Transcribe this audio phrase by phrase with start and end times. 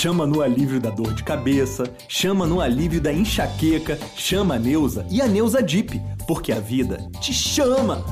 [0.00, 5.06] chama no alívio da dor de cabeça, chama no alívio da enxaqueca, chama a Neuza
[5.10, 8.02] e a Neuza Dip, porque a vida te chama!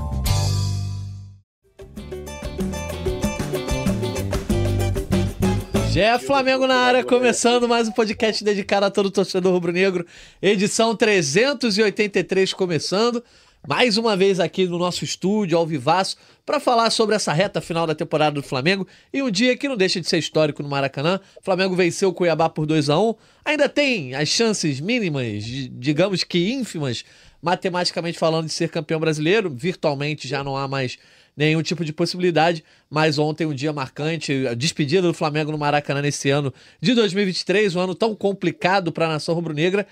[5.90, 10.04] Já é Flamengo na área, começando mais um podcast dedicado a todo torcedor rubro-negro,
[10.42, 13.24] edição 383 começando.
[13.66, 16.16] Mais uma vez aqui no nosso estúdio, ao vivaço,
[16.46, 19.76] para falar sobre essa reta final da temporada do Flamengo e um dia que não
[19.76, 21.20] deixa de ser histórico no Maracanã.
[21.40, 26.24] O Flamengo venceu o Cuiabá por 2 a 1 Ainda tem as chances mínimas, digamos
[26.24, 27.04] que ínfimas,
[27.42, 29.50] matematicamente falando, de ser campeão brasileiro.
[29.50, 30.98] Virtualmente já não há mais
[31.38, 36.02] nenhum tipo de possibilidade, mas ontem um dia marcante, a despedida do Flamengo no Maracanã
[36.02, 39.86] nesse ano de 2023, um ano tão complicado para a nação rubro-negra,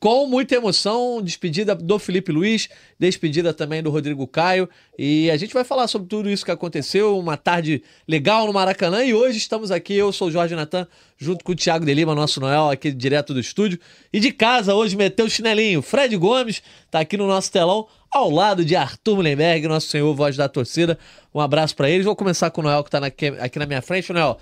[0.00, 4.68] com muita emoção, despedida do Felipe Luiz, despedida também do Rodrigo Caio.
[4.96, 9.04] E a gente vai falar sobre tudo isso que aconteceu, uma tarde legal no Maracanã.
[9.04, 12.14] E hoje estamos aqui, eu sou o Jorge Natan, junto com o Thiago de Lima,
[12.14, 13.78] nosso Noel, aqui direto do estúdio.
[14.12, 15.82] E de casa hoje meteu o chinelinho.
[15.82, 20.36] Fred Gomes está aqui no nosso telão, ao lado de Arthur Mullenberg, nosso senhor voz
[20.36, 20.98] da torcida.
[21.34, 22.06] Um abraço para eles.
[22.06, 23.04] Vou começar com o Noel, que está
[23.44, 24.12] aqui na minha frente.
[24.12, 24.38] Noel,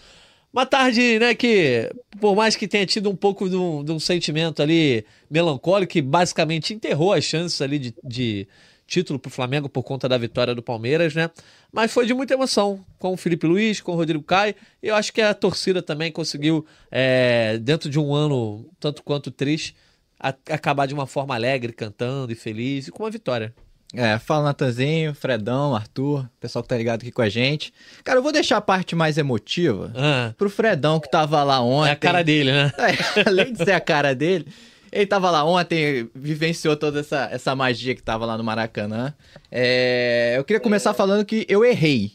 [0.57, 4.01] uma tarde, né, que por mais que tenha tido um pouco de um, de um
[4.01, 8.49] sentimento ali melancólico, que basicamente enterrou as chances ali de, de
[8.87, 11.31] título para o Flamengo por conta da vitória do Palmeiras, né?
[11.71, 14.55] Mas foi de muita emoção com o Felipe Luiz, com o Rodrigo Caio.
[14.83, 19.77] Eu acho que a torcida também conseguiu, é, dentro de um ano tanto quanto triste,
[20.19, 23.55] a, acabar de uma forma alegre, cantando e feliz e com uma vitória.
[23.95, 27.73] É, fala Natanzinho, Fredão, Arthur, pessoal que tá ligado aqui com a gente.
[28.03, 30.35] Cara, eu vou deixar a parte mais emotiva ah.
[30.37, 31.91] pro Fredão que tava lá ontem.
[31.91, 32.73] É a cara dele, né?
[32.79, 34.47] É, além de ser a cara dele,
[34.91, 39.15] ele tava lá ontem, vivenciou toda essa, essa magia que tava lá no Maracanã.
[39.51, 42.13] É, eu queria começar falando que eu errei.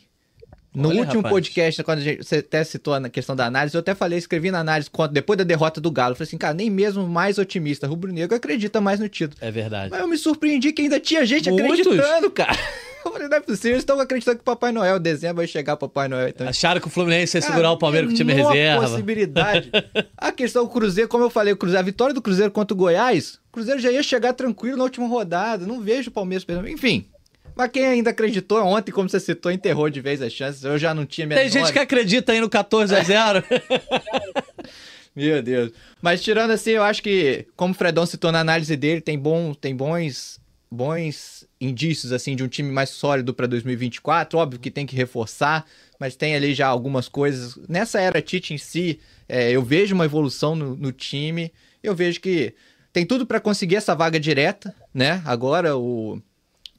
[0.74, 1.34] No Olha, último rapaz.
[1.34, 4.60] podcast, quando gente, você até citou a questão da análise, eu até falei, escrevi na
[4.60, 8.80] análise, depois da derrota do Galo, falei assim, cara, nem mesmo mais otimista rubro-negro acredita
[8.80, 9.38] mais no título.
[9.42, 9.92] É verdade.
[9.92, 11.82] Mas eu me surpreendi que ainda tinha gente Muitos.
[11.82, 12.58] acreditando, cara.
[13.04, 15.74] Eu falei, não é possível, eles estão acreditando que o Papai Noel, dezembro, vai chegar
[15.74, 16.28] o Papai Noel.
[16.28, 16.48] Então...
[16.48, 18.88] Acharam que o Fluminense ia segurar o Palmeiras com o time reserva.
[18.88, 19.72] possibilidade.
[20.16, 22.78] a questão do Cruzeiro, como eu falei, o Cruzeiro, a vitória do Cruzeiro contra o
[22.78, 26.70] Goiás, o Cruzeiro já ia chegar tranquilo na última rodada, não vejo o Palmeiras perdendo.
[26.70, 27.08] Enfim,
[27.56, 30.64] mas quem ainda acreditou ontem, como você citou, enterrou de vez as chances.
[30.64, 33.44] Eu já não tinha Tem gente que acredita aí no 14 a 0
[35.16, 35.72] Meu Deus.
[36.02, 39.54] Mas tirando assim, eu acho que, como o Fredão citou na análise dele, tem, bom,
[39.54, 40.40] tem bons,
[40.72, 44.40] bons indícios assim de um time mais sólido para 2024.
[44.40, 45.66] Óbvio que tem que reforçar,
[46.00, 47.58] mas tem ali já algumas coisas.
[47.68, 51.52] Nessa era Tite em si, é, eu vejo uma evolução no, no time.
[51.84, 52.56] Eu vejo que
[52.94, 55.22] tem tudo para conseguir essa vaga direta, né?
[55.26, 56.22] Agora o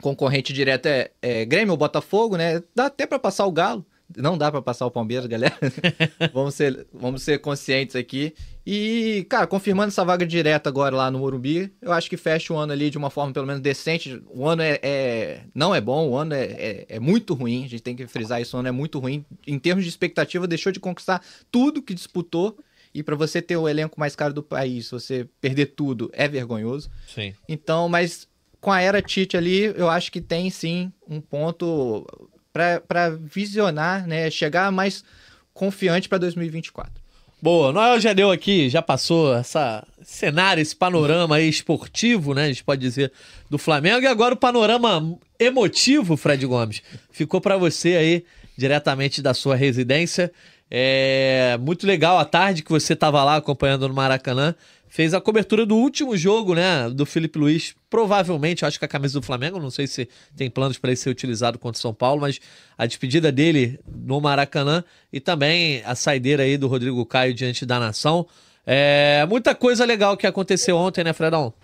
[0.02, 2.62] concorrente direto é, é Grêmio ou Botafogo, né?
[2.74, 3.86] Dá até para passar o Galo.
[4.14, 5.56] Não dá para passar o Palmeiras, galera.
[6.34, 8.34] vamos, ser, vamos ser conscientes aqui.
[8.66, 12.58] E, cara, confirmando essa vaga direta agora lá no Morumbi, eu acho que fecha o
[12.58, 14.22] ano ali de uma forma pelo menos decente.
[14.28, 17.64] O ano é, é não é bom, o ano é, é, é, muito ruim.
[17.64, 19.24] A gente tem que frisar isso, o ano é muito ruim.
[19.46, 22.58] Em termos de expectativa, deixou de conquistar tudo que disputou.
[22.94, 26.90] E para você ter o elenco mais caro do país, você perder tudo é vergonhoso.
[27.06, 27.32] Sim.
[27.48, 28.28] Então, mas
[28.62, 32.06] com a era Tite ali, eu acho que tem sim um ponto
[32.52, 34.30] para visionar, né?
[34.30, 35.04] Chegar mais
[35.52, 37.02] confiante para 2024.
[37.42, 42.44] Boa, Noel já deu aqui, já passou essa cenário, esse panorama aí esportivo, né?
[42.44, 43.10] A gente pode dizer,
[43.50, 44.04] do Flamengo.
[44.04, 48.24] E agora o panorama emotivo, Fred Gomes, ficou para você aí,
[48.56, 50.30] diretamente da sua residência.
[50.70, 54.54] É muito legal a tarde que você estava lá acompanhando no Maracanã
[54.92, 59.18] fez a cobertura do último jogo, né, do Felipe Luiz, provavelmente, acho que a camisa
[59.18, 62.20] do Flamengo, não sei se tem planos para ele ser utilizado contra o São Paulo,
[62.20, 62.38] mas
[62.76, 67.80] a despedida dele no Maracanã e também a saideira aí do Rodrigo Caio diante da
[67.80, 68.26] nação.
[68.66, 71.54] É, muita coisa legal que aconteceu ontem, né, Fredão?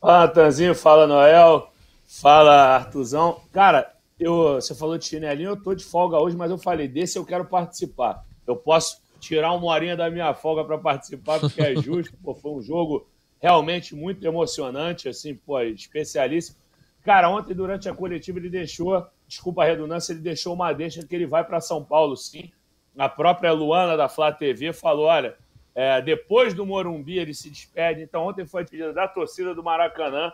[0.00, 1.72] Fala, Tanzinho, fala, Noel,
[2.06, 3.40] fala, Artuzão.
[3.52, 7.18] Cara, eu, você falou de chinelinho, eu tô de folga hoje, mas eu falei, desse
[7.18, 8.24] eu quero participar.
[8.46, 12.16] Eu posso tirar uma horinha da minha folga para participar, porque é justo.
[12.22, 13.06] pô, foi um jogo
[13.40, 16.58] realmente muito emocionante, assim, pô, especialíssimo.
[17.02, 21.14] Cara, ontem durante a coletiva ele deixou, desculpa a redundância, ele deixou uma deixa que
[21.14, 22.50] ele vai para São Paulo, sim.
[22.96, 25.36] A própria Luana da Flá TV falou: olha,
[25.74, 28.02] é, depois do Morumbi ele se despede.
[28.02, 30.32] Então ontem foi a despedida da torcida do Maracanã,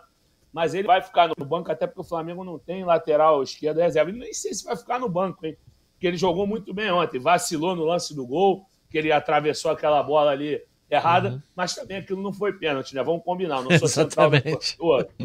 [0.51, 4.11] mas ele vai ficar no banco, até porque o Flamengo não tem lateral esquerdo reserva.
[4.11, 5.57] Nem sei se vai ficar no banco, hein?
[5.93, 10.01] Porque ele jogou muito bem ontem, vacilou no lance do gol que ele atravessou aquela
[10.05, 11.43] bola ali errada, uhum.
[11.57, 13.03] mas também aquilo não foi pênalti, né?
[13.03, 13.61] Vamos combinar.
[13.61, 14.39] Não sou central da,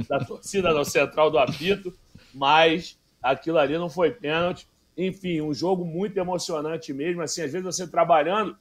[0.10, 1.94] da torcida, não central do apito,
[2.34, 4.68] mas aquilo ali não foi pênalti.
[4.98, 7.22] Enfim, um jogo muito emocionante mesmo.
[7.22, 8.58] Assim, às vezes você trabalhando,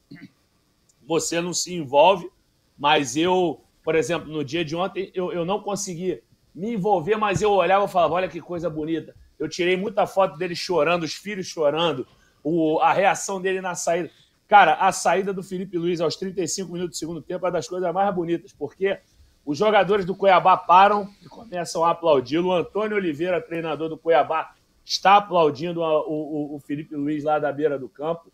[1.06, 2.30] você não se envolve,
[2.78, 6.22] mas eu, por exemplo, no dia de ontem, eu, eu não consegui
[6.54, 9.16] me envolver, mas eu olhava e falava: olha que coisa bonita.
[9.38, 12.06] Eu tirei muita foto dele chorando, os filhos chorando,
[12.44, 14.10] o, a reação dele na saída.
[14.48, 17.92] Cara, a saída do Felipe Luiz aos 35 minutos do segundo tempo é das coisas
[17.92, 18.98] mais bonitas, porque
[19.44, 22.38] os jogadores do Cuiabá param e começam a aplaudir.
[22.38, 27.52] O Antônio Oliveira, treinador do Cuiabá, está aplaudindo o, o, o Felipe Luiz lá da
[27.52, 28.32] beira do campo.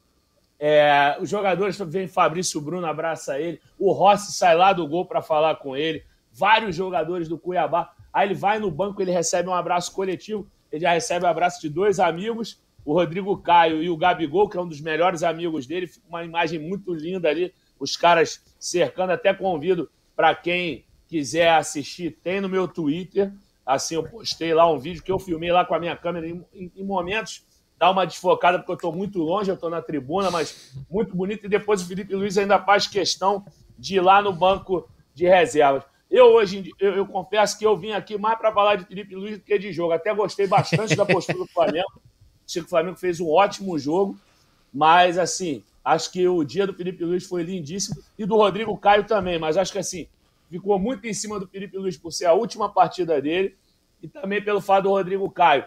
[0.57, 3.61] É, os jogadores vem Fabrício Bruno, abraça ele.
[3.77, 6.05] O Rossi sai lá do gol para falar com ele.
[6.33, 7.93] Vários jogadores do Cuiabá.
[8.13, 10.47] Aí ele vai no banco, ele recebe um abraço coletivo.
[10.71, 14.49] Ele já recebe o um abraço de dois amigos o Rodrigo Caio e o Gabigol,
[14.49, 15.87] que é um dos melhores amigos dele.
[15.87, 19.13] Fica uma imagem muito linda ali, os caras cercando.
[19.13, 23.33] Até convido para quem quiser assistir, tem no meu Twitter.
[23.65, 26.45] Assim, eu postei lá um vídeo que eu filmei lá com a minha câmera em,
[26.53, 27.47] em, momentos.
[27.79, 31.47] Dá uma desfocada, porque eu estou muito longe, eu estou na tribuna, mas muito bonito.
[31.47, 33.45] E depois o Felipe Luiz ainda faz questão
[33.79, 35.85] de ir lá no banco de reservas.
[36.11, 39.39] Eu hoje, eu, eu confesso que eu vim aqui mais para falar de Felipe Luiz
[39.39, 39.93] do que de jogo.
[39.93, 42.04] Até gostei bastante da postura do Flamengo.
[42.47, 44.19] Achei que o Flamengo fez um ótimo jogo,
[44.73, 49.05] mas assim, acho que o dia do Felipe Luiz foi lindíssimo e do Rodrigo Caio
[49.05, 50.07] também, mas acho que assim,
[50.51, 53.57] ficou muito em cima do Felipe Luiz por ser a última partida dele
[54.03, 55.65] e também pelo fato do Rodrigo Caio.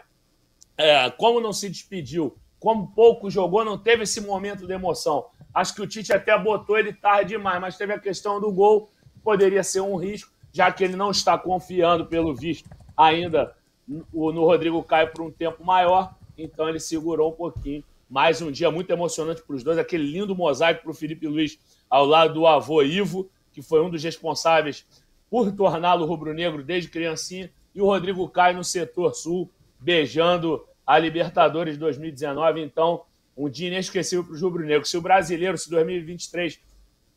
[0.78, 5.26] É, como não se despediu, como pouco jogou, não teve esse momento de emoção.
[5.54, 8.90] Acho que o Tite até botou ele tarde demais, mas teve a questão do gol,
[9.24, 13.56] poderia ser um risco, já que ele não está confiando, pelo visto, ainda
[13.88, 17.84] no Rodrigo Caio por um tempo maior então ele segurou um pouquinho.
[18.10, 21.60] Mais um dia muito emocionante para os dois, aquele lindo mosaico para o Felipe Luiz
[21.89, 24.86] ao lado do avô Ivo, que foi um dos responsáveis
[25.30, 29.50] por torná-lo rubro-negro desde criancinha, e o Rodrigo Caio no setor sul,
[29.80, 32.62] beijando a Libertadores 2019.
[32.62, 33.04] Então,
[33.36, 34.90] um dia inesquecível para os rubro-negros.
[34.90, 36.60] Se o brasileiro, se 2023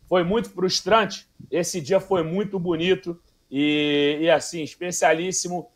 [0.09, 3.19] foi muito frustrante, esse dia foi muito bonito
[3.51, 5.71] e, e assim, especialíssimo.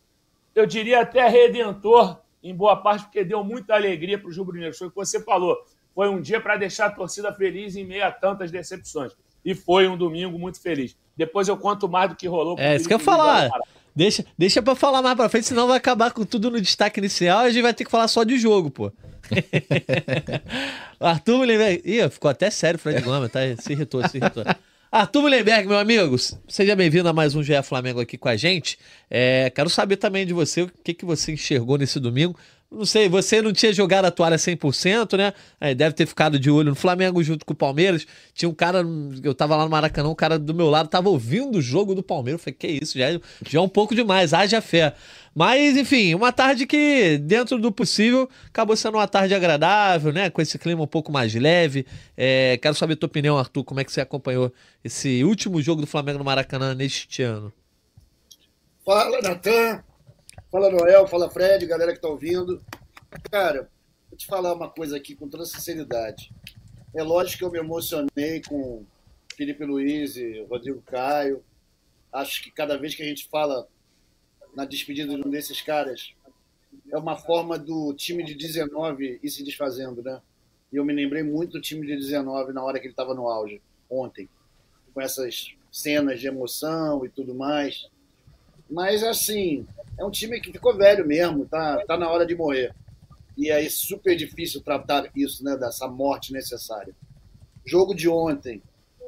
[0.55, 4.76] Eu diria até redentor em boa parte porque deu muita alegria para os rubro-negros.
[4.76, 5.56] Foi o que você falou.
[5.94, 9.12] Foi um dia para deixar a torcida feliz em meio a tantas decepções.
[9.43, 10.94] E foi um domingo muito feliz.
[11.17, 12.56] Depois eu conto mais do que rolou.
[12.58, 13.50] É, isso que eu ia falar.
[13.96, 17.44] Deixa, deixa pra falar mais pra frente, senão vai acabar com tudo no destaque inicial
[17.44, 18.93] e a gente vai ter que falar só de jogo, pô.
[21.00, 21.82] Arthur Mullenberg.
[21.85, 23.40] Ih, ficou até sério o Fred Gomes, tá?
[23.58, 24.44] Se irritou, se irritou.
[24.96, 28.79] Arthur Mullenberg, meu amigo, seja bem-vindo a mais um GE Flamengo aqui com a gente.
[29.11, 32.38] É, quero saber também de você o que, que você enxergou nesse domingo.
[32.75, 35.32] Não sei, você não tinha jogado a toalha 100%, né?
[35.61, 38.06] É, deve ter ficado de olho no Flamengo junto com o Palmeiras.
[38.35, 38.85] Tinha um cara,
[39.23, 42.03] eu tava lá no Maracanã, um cara do meu lado tava ouvindo o jogo do
[42.03, 42.41] Palmeiras.
[42.41, 44.94] Eu falei, que isso, já, é, já é um pouco demais, haja fé.
[45.35, 50.29] Mas, enfim, uma tarde que, dentro do possível, acabou sendo uma tarde agradável, né?
[50.31, 51.87] Com esse clima um pouco mais leve.
[52.17, 55.81] É, quero saber a tua opinião, Arthur, como é que você acompanhou esse último jogo
[55.81, 57.53] do Flamengo no Maracanã neste ano?
[58.85, 59.94] Fala, Natan.
[60.55, 61.05] Fala, Noel.
[61.09, 62.62] Fala, Fred, galera que tá ouvindo.
[63.29, 63.69] Cara,
[64.09, 66.33] vou te falar uma coisa aqui com toda sinceridade.
[66.95, 68.85] É lógico que eu me emocionei com
[69.37, 71.43] Felipe Luiz e Rodrigo Caio.
[72.12, 73.67] Acho que cada vez que a gente fala
[74.55, 76.15] na despedida de um desses caras,
[76.89, 80.23] é uma forma do time de 19 ir se desfazendo, né?
[80.73, 83.29] E eu me lembrei muito do time de 19 na hora que ele estava no
[83.29, 83.61] auge,
[83.91, 84.29] ontem,
[84.95, 87.88] com essas cenas de emoção e tudo mais.
[88.71, 89.67] Mas, assim,
[89.99, 92.75] é um time que ficou velho mesmo, tá, tá na hora de morrer.
[93.37, 96.95] E é super difícil tratar isso, né, dessa morte necessária.
[97.67, 98.63] Jogo de ontem,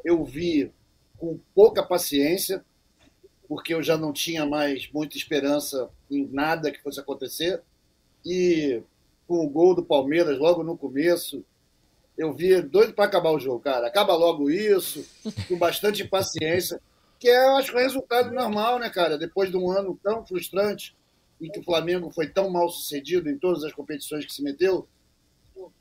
[0.05, 0.73] eu vi
[1.17, 2.65] com pouca paciência,
[3.49, 7.63] porque eu já não tinha mais muita esperança em nada que fosse acontecer.
[8.25, 8.83] E
[9.27, 11.45] com o gol do Palmeiras logo no começo,
[12.17, 13.87] eu vi doido para acabar o jogo, cara.
[13.87, 15.05] Acaba logo isso,
[15.49, 16.81] com bastante paciência,
[17.19, 19.19] que é, eu acho que é resultado normal, né, cara?
[19.19, 20.97] Depois de um ano tão frustrante
[21.41, 24.87] e que o Flamengo foi tão mal sucedido em todas as competições que se meteu,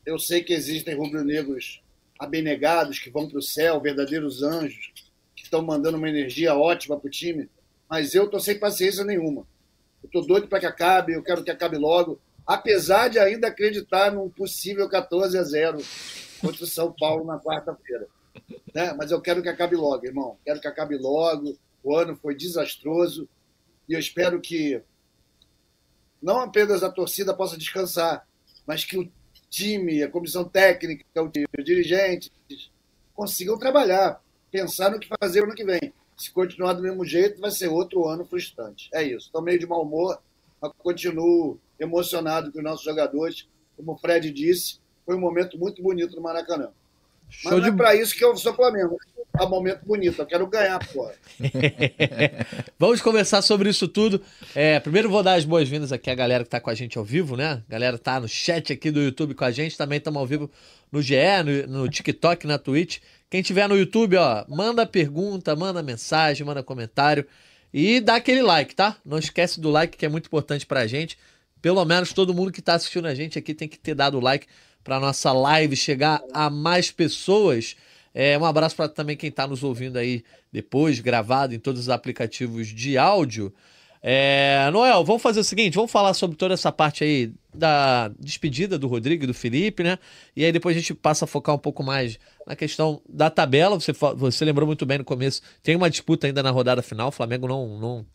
[0.05, 1.81] eu sei que existem rubro-negros
[2.19, 4.93] abnegados que vão para o céu, verdadeiros anjos,
[5.35, 7.49] que estão mandando uma energia ótima para o time,
[7.89, 9.45] mas eu tô sem paciência nenhuma.
[10.01, 14.11] Eu tô doido para que acabe, eu quero que acabe logo, apesar de ainda acreditar
[14.11, 15.79] num possível 14 a 0
[16.39, 18.07] contra o São Paulo na quarta-feira.
[18.73, 18.93] Né?
[18.93, 20.37] Mas eu quero que acabe logo, irmão.
[20.43, 21.57] Quero que acabe logo.
[21.83, 23.29] O ano foi desastroso
[23.87, 24.81] e eu espero que
[26.21, 28.27] não apenas a torcida possa descansar,
[28.65, 29.11] mas que o
[29.49, 32.31] time, a comissão técnica, os dirigentes
[33.13, 37.41] consigam trabalhar, pensar no que fazer no ano que vem se continuar do mesmo jeito,
[37.41, 38.89] vai ser outro ano frustrante.
[38.93, 39.27] É isso.
[39.27, 40.19] Estou meio de mau humor,
[40.61, 43.47] mas continuo emocionado com os nossos jogadores.
[43.75, 46.71] Como o Fred disse, foi um momento muito bonito no Maracanã.
[47.43, 48.97] Mas não é pra isso que eu sou Flamengo.
[49.37, 51.11] É um momento bonito, eu quero ganhar, pô.
[52.79, 54.21] Vamos conversar sobre isso tudo.
[54.53, 57.03] É, primeiro vou dar as boas-vindas aqui à galera que tá com a gente ao
[57.03, 57.61] vivo, né?
[57.67, 60.49] A galera tá no chat aqui do YouTube com a gente, também estamos ao vivo
[60.89, 61.15] no GE,
[61.67, 62.99] no, no TikTok, na Twitch.
[63.29, 67.25] Quem tiver no YouTube, ó, manda pergunta, manda mensagem, manda comentário
[67.73, 68.95] e dá aquele like, tá?
[69.03, 71.17] Não esquece do like que é muito importante pra gente.
[71.61, 74.47] Pelo menos todo mundo que tá assistindo a gente aqui tem que ter dado like
[74.85, 77.75] para nossa live chegar a mais pessoas.
[78.13, 80.23] É, um abraço para também quem está nos ouvindo aí
[80.53, 83.51] depois, gravado em todos os aplicativos de áudio.
[84.07, 88.77] É, Noel, vamos fazer o seguinte: vamos falar sobre toda essa parte aí da despedida
[88.77, 89.97] do Rodrigo e do Felipe, né?
[90.35, 93.79] E aí depois a gente passa a focar um pouco mais na questão da tabela.
[93.79, 97.07] Você, você lembrou muito bem no começo, tem uma disputa ainda na rodada final.
[97.07, 98.05] O Flamengo não, não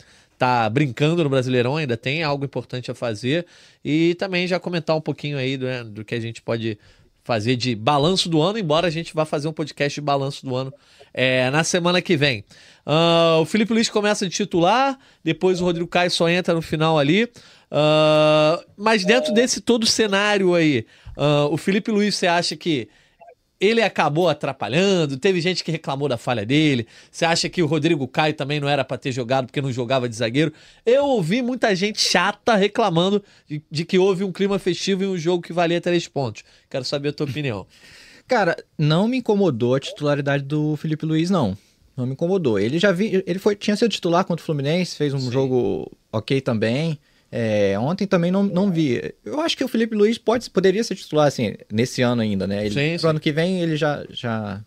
[0.41, 3.45] tá brincando no Brasileirão, ainda tem algo importante a fazer.
[3.85, 6.79] E também já comentar um pouquinho aí do, né, do que a gente pode
[7.23, 10.55] fazer de balanço do ano, embora a gente vá fazer um podcast de balanço do
[10.55, 10.73] ano
[11.13, 12.43] é, na semana que vem.
[12.83, 16.97] Uh, o Felipe Luiz começa de titular, depois o Rodrigo Caio só entra no final
[16.97, 17.25] ali.
[17.25, 22.89] Uh, mas dentro desse todo cenário aí, uh, o Felipe Luiz, você acha que
[23.61, 26.87] ele acabou atrapalhando, teve gente que reclamou da falha dele.
[27.11, 30.09] Você acha que o Rodrigo Caio também não era para ter jogado porque não jogava
[30.09, 30.51] de zagueiro?
[30.83, 35.17] Eu ouvi muita gente chata reclamando de, de, que houve um clima festivo em um
[35.17, 36.43] jogo que valia três pontos.
[36.67, 37.67] Quero saber a tua opinião.
[38.27, 41.55] Cara, não me incomodou a titularidade do Felipe Luiz, não.
[41.95, 42.57] Não me incomodou.
[42.57, 45.31] Ele já vi, ele foi, tinha sido titular contra o Fluminense, fez um Sim.
[45.31, 46.97] jogo ok também.
[47.31, 49.13] É, ontem também não, não vi.
[49.23, 52.65] Eu acho que o Felipe Luiz pode, poderia ser titular assim, nesse ano ainda, né?
[52.65, 53.07] Ele, sim, sim.
[53.07, 54.61] Ano que vem ele já, já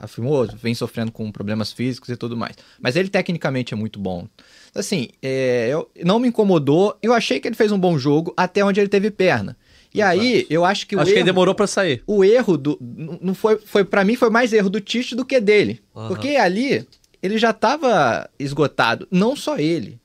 [0.00, 2.56] afirmou, vem sofrendo com problemas físicos e tudo mais.
[2.80, 4.26] Mas ele tecnicamente é muito bom.
[4.74, 6.98] Assim, é, eu, não me incomodou.
[7.00, 9.56] Eu achei que ele fez um bom jogo até onde ele teve perna.
[9.94, 10.20] E Exato.
[10.20, 12.02] aí, eu acho que o acho erro, que ele demorou para sair.
[12.04, 12.78] O erro do
[13.22, 15.80] não foi foi para mim foi mais erro do Tite do que dele.
[15.94, 16.08] Uhum.
[16.08, 16.86] Porque ali
[17.22, 19.98] ele já estava esgotado, não só ele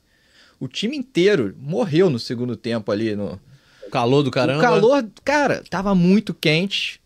[0.58, 3.40] o time inteiro morreu no segundo tempo ali no
[3.90, 4.58] calor do caramba.
[4.58, 7.00] O calor, cara, tava muito quente.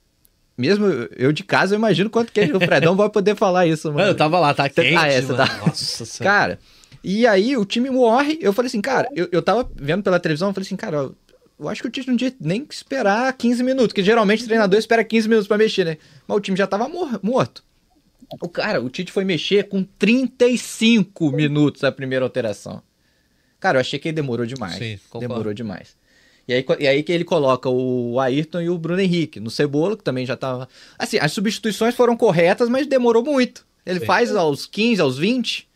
[0.56, 0.86] Mesmo
[1.16, 4.08] eu de casa, eu imagino quanto quente o Fredão vai poder falar isso, mano.
[4.08, 4.96] Eu tava lá, tá quente.
[4.96, 5.46] Ah, essa tá.
[5.64, 6.36] Nossa senhora.
[6.36, 6.58] Cara,
[7.02, 8.38] e aí o time morre.
[8.40, 11.16] Eu falei assim, cara, eu, eu tava vendo pela televisão, eu falei assim, cara, eu,
[11.60, 14.46] eu acho que o time não tinha nem que esperar 15 minutos, que geralmente o
[14.46, 15.96] treinador espera 15 minutos para mexer, né?
[16.26, 17.62] Mas o time já tava mor morto.
[18.42, 22.82] O cara, o Tite foi mexer com 35 minutos a primeira alteração.
[23.60, 24.76] Cara, eu achei que ele demorou demais.
[24.76, 25.28] Sim, concordo.
[25.28, 25.96] Demorou demais.
[26.46, 29.96] E aí, e aí que ele coloca o Ayrton e o Bruno Henrique no Cebola,
[29.96, 30.66] que também já tava.
[30.98, 33.66] Assim, as substituições foram corretas, mas demorou muito.
[33.84, 34.06] Ele Sim.
[34.06, 35.68] faz aos 15, aos 20.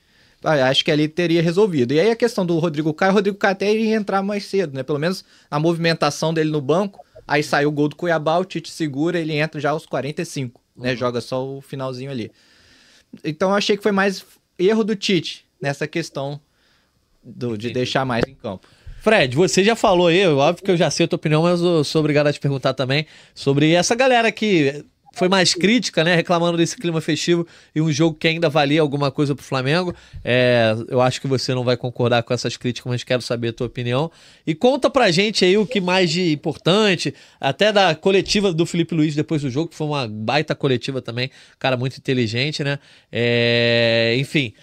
[0.43, 1.93] Ah, acho que ali teria resolvido.
[1.93, 4.75] E aí a questão do Rodrigo Caio, o Rodrigo Caio até iria entrar mais cedo,
[4.75, 4.83] né?
[4.83, 7.05] Pelo menos a movimentação dele no banco.
[7.29, 10.65] Aí sai o gol do Cuiabá, o Tite segura, ele entra já aos 45, né?
[10.77, 10.83] uhum.
[10.91, 10.97] né?
[10.97, 12.33] Joga só o finalzinho ali.
[13.23, 14.25] Então eu achei que foi mais
[14.59, 16.41] erro do Tite nessa questão
[17.23, 18.67] do, de deixar mais em campo.
[19.01, 21.83] Fred, você já falou aí, óbvio que eu já sei a tua opinião, mas eu
[21.83, 26.15] sou obrigado a te perguntar também sobre essa galera que foi mais crítica, né?
[26.15, 29.95] Reclamando desse clima festivo e um jogo que ainda valia alguma coisa pro Flamengo.
[30.25, 33.53] É, eu acho que você não vai concordar com essas críticas, mas quero saber a
[33.53, 34.11] tua opinião.
[34.47, 38.95] E conta pra gente aí o que mais de importante, até da coletiva do Felipe
[38.95, 42.79] Luiz depois do jogo, que foi uma baita coletiva também, cara muito inteligente, né?
[43.11, 44.55] É, enfim,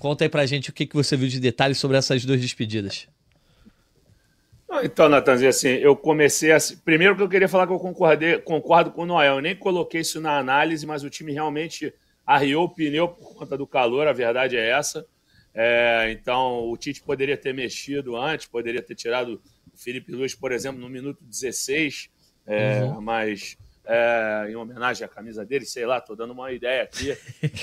[0.00, 3.06] Conta aí pra gente o que, que você viu de detalhes sobre essas duas despedidas.
[4.82, 6.74] Então, Natanzinho, assim, eu comecei assim.
[6.78, 9.34] Primeiro que eu queria falar que eu concordei, concordo com o Noel.
[9.34, 11.92] Eu nem coloquei isso na análise, mas o time realmente
[12.26, 15.04] arriou o pneu por conta do calor, a verdade é essa.
[15.54, 19.38] É, então, o Tite poderia ter mexido antes, poderia ter tirado
[19.70, 22.08] o Felipe Luiz, por exemplo, no minuto 16,
[22.46, 23.02] é, uhum.
[23.02, 27.16] mas é, em homenagem à camisa dele, sei lá, tô dando uma ideia aqui,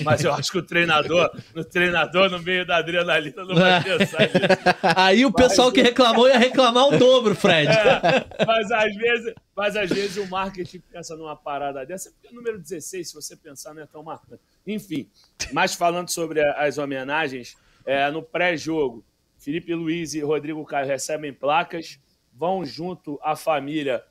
[0.04, 4.22] mas eu acho que o treinador, o treinador no meio da adrenalina não vai pensar
[4.22, 4.38] nisso.
[4.96, 7.72] Aí o pessoal mas, que reclamou ia reclamar o dobro, Fred.
[7.72, 12.36] É, mas, às vezes, mas às vezes o marketing pensa numa parada dessa, porque o
[12.36, 14.42] número 16, se você pensar, não é tão marcante.
[14.66, 15.10] Enfim,
[15.54, 17.56] mas falando sobre as homenagens,
[17.86, 19.06] é, no pré-jogo,
[19.38, 22.00] Felipe Luiz e Rodrigo Caio recebem placas,
[22.34, 24.04] vão junto à família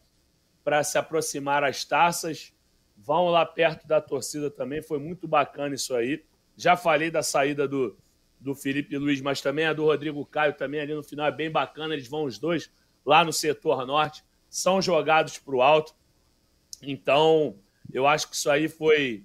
[0.66, 2.52] para se aproximar às taças.
[2.96, 4.82] Vão lá perto da torcida também.
[4.82, 6.24] Foi muito bacana isso aí.
[6.56, 7.96] Já falei da saída do,
[8.40, 11.48] do Felipe Luiz, mas também a do Rodrigo Caio também ali no final é bem
[11.48, 11.94] bacana.
[11.94, 12.68] Eles vão os dois
[13.04, 15.94] lá no setor norte, são jogados para o alto.
[16.82, 17.56] Então,
[17.92, 19.24] eu acho que isso aí foi,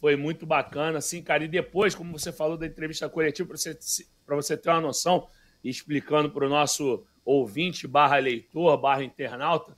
[0.00, 1.44] foi muito bacana, assim, cara.
[1.44, 3.78] E depois, como você falou da entrevista coletiva, para você,
[4.26, 5.28] você ter uma noção,
[5.62, 9.76] explicando para o nosso ouvinte, barra leitor, barra internauta,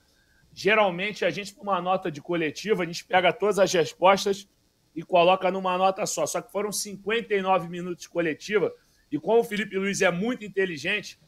[0.54, 4.48] Geralmente, a gente, para uma nota de coletiva, a gente pega todas as respostas
[4.94, 6.24] e coloca numa nota só.
[6.26, 8.72] Só que foram 59 minutos de coletiva.
[9.10, 11.18] E como o Felipe Luiz é muito inteligente,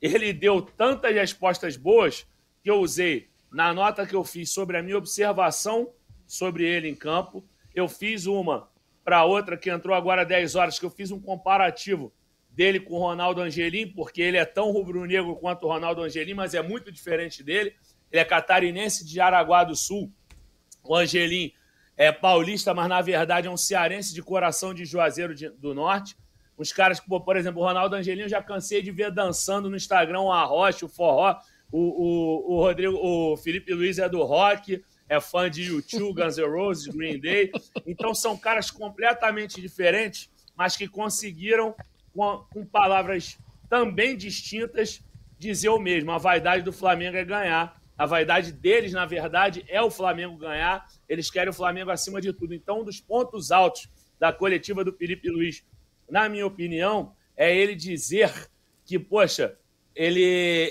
[0.00, 2.26] ele deu tantas respostas boas
[2.62, 5.92] que eu usei na nota que eu fiz sobre a minha observação
[6.26, 7.44] sobre ele em campo.
[7.74, 8.70] Eu fiz uma
[9.04, 12.10] para outra que entrou agora 10 horas, que eu fiz um comparativo
[12.48, 16.54] dele com o Ronaldo Angelim, porque ele é tão rubro-negro quanto o Ronaldo Angelim, mas
[16.54, 17.74] é muito diferente dele.
[18.12, 20.12] Ele é catarinense de Araguá do Sul.
[20.84, 21.52] O Angelim
[21.96, 26.16] é paulista, mas na verdade é um cearense de coração de Juazeiro do Norte.
[26.56, 30.20] Os caras, por exemplo, o Ronaldo Angelim, eu já cansei de ver dançando no Instagram
[30.20, 31.36] o arrocha, o forró.
[31.70, 36.36] O, o, o, Rodrigo, o Felipe Luiz é do rock, é fã de YouTube, Guns
[36.36, 37.50] N' Roses, Green Day.
[37.86, 41.74] Então são caras completamente diferentes, mas que conseguiram
[42.14, 43.38] com, com palavras
[43.70, 45.02] também distintas,
[45.38, 46.12] dizer o mesmo.
[46.12, 47.81] A vaidade do Flamengo é ganhar.
[47.96, 50.86] A vaidade deles, na verdade, é o Flamengo ganhar.
[51.08, 52.54] Eles querem o Flamengo acima de tudo.
[52.54, 55.64] Então, um dos pontos altos da coletiva do Felipe Luiz,
[56.08, 58.50] na minha opinião, é ele dizer
[58.84, 59.56] que, poxa,
[59.94, 60.22] ele,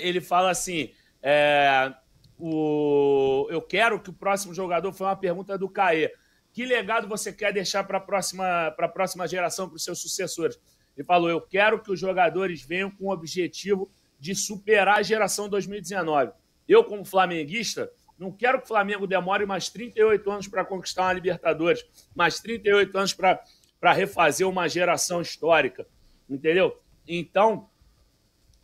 [0.02, 0.90] ele fala assim:
[1.22, 1.94] é,
[2.38, 4.92] o, eu quero que o próximo jogador.
[4.92, 6.12] Foi uma pergunta do Caê.
[6.52, 10.58] Que legado você quer deixar para a próxima, próxima geração, para os seus sucessores?
[10.96, 15.48] Ele falou: Eu quero que os jogadores venham com o objetivo de superar a geração
[15.48, 16.32] 2019.
[16.72, 21.12] Eu, como flamenguista, não quero que o Flamengo demore mais 38 anos para conquistar uma
[21.12, 25.86] Libertadores, mais 38 anos para refazer uma geração histórica,
[26.30, 26.80] entendeu?
[27.06, 27.68] Então,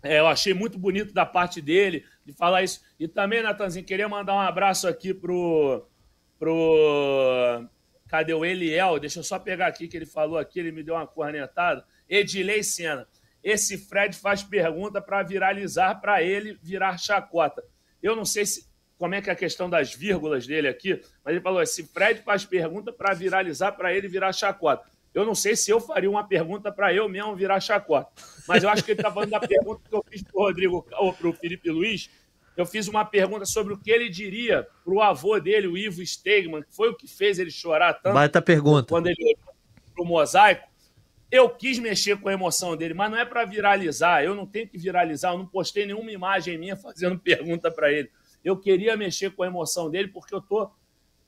[0.03, 2.81] é, eu achei muito bonito da parte dele de falar isso.
[2.99, 5.87] E também, Natanzinho, queria mandar um abraço aqui pro.
[6.39, 7.69] pro
[8.09, 8.99] cadê o Eliel?
[8.99, 11.85] Deixa eu só pegar aqui que ele falou aqui, ele me deu uma cornetada.
[12.09, 13.07] Edilei Senna.
[13.43, 17.63] Esse Fred faz pergunta para viralizar, para ele virar chacota.
[18.03, 18.67] Eu não sei se,
[18.99, 22.23] como é que é a questão das vírgulas dele aqui, mas ele falou: esse Fred
[22.23, 24.85] faz pergunta para viralizar, para ele virar chacota.
[25.15, 28.11] Eu não sei se eu faria uma pergunta para eu mesmo virar chacota.
[28.47, 30.87] Mas eu acho que ele está falando da pergunta que eu fiz para o Rodrigo,
[30.99, 32.11] ou para o Felipe Luiz.
[32.57, 36.05] Eu fiz uma pergunta sobre o que ele diria para o avô dele, o Ivo
[36.05, 38.15] Stegman, que foi o que fez ele chorar tanto.
[38.15, 38.89] Baita pergunta.
[38.89, 39.55] Quando ele olhou
[39.95, 40.69] para o mosaico.
[41.31, 44.25] Eu quis mexer com a emoção dele, mas não é para viralizar.
[44.25, 45.33] Eu não tenho que viralizar.
[45.33, 48.11] Eu não postei nenhuma imagem minha fazendo pergunta para ele.
[48.45, 50.73] Eu queria mexer com a emoção dele porque eu estou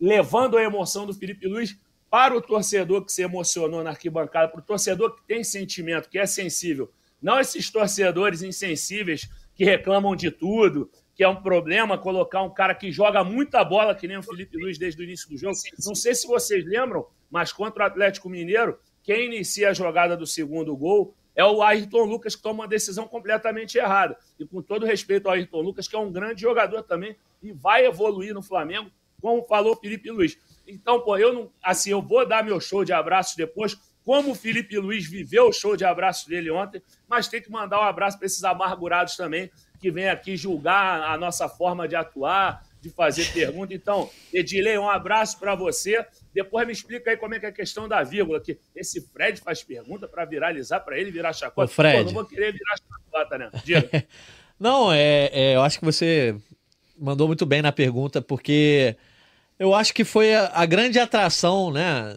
[0.01, 1.77] levando a emoção do Felipe Luiz
[2.09, 6.19] para o torcedor que se emocionou na arquibancada, para o torcedor que tem sentimento, que
[6.19, 6.91] é sensível.
[7.21, 12.75] Não esses torcedores insensíveis que reclamam de tudo, que é um problema colocar um cara
[12.75, 15.55] que joga muita bola, que nem o Felipe Luiz desde o início do jogo.
[15.85, 20.27] Não sei se vocês lembram, mas contra o Atlético Mineiro, quem inicia a jogada do
[20.27, 24.17] segundo gol é o Ayrton Lucas, que toma uma decisão completamente errada.
[24.39, 27.87] E com todo respeito ao Ayrton Lucas, que é um grande jogador também e vai
[27.87, 30.39] evoluir no Flamengo, como falou Felipe Luiz.
[30.67, 31.51] Então, pô, eu não.
[31.63, 35.53] Assim, eu vou dar meu show de abraços depois, como o Felipe Luiz viveu o
[35.53, 39.51] show de abraços dele ontem, mas tem que mandar um abraço para esses amargurados também,
[39.81, 43.75] que vêm aqui julgar a nossa forma de atuar, de fazer pergunta.
[43.75, 46.07] Então, Edilei, um abraço para você.
[46.33, 49.41] Depois me explica aí como é que é a questão da vírgula, que esse Fred
[49.41, 51.65] faz pergunta para viralizar, para ele virar chacota.
[51.65, 51.99] Ô, Fred.
[51.99, 53.51] Pô, não vou querer virar chacota, né?
[53.65, 54.07] Diga.
[54.59, 56.37] não, é, é, eu acho que você
[56.97, 58.97] mandou muito bem na pergunta, porque
[59.59, 62.17] eu acho que foi a, a grande atração, né?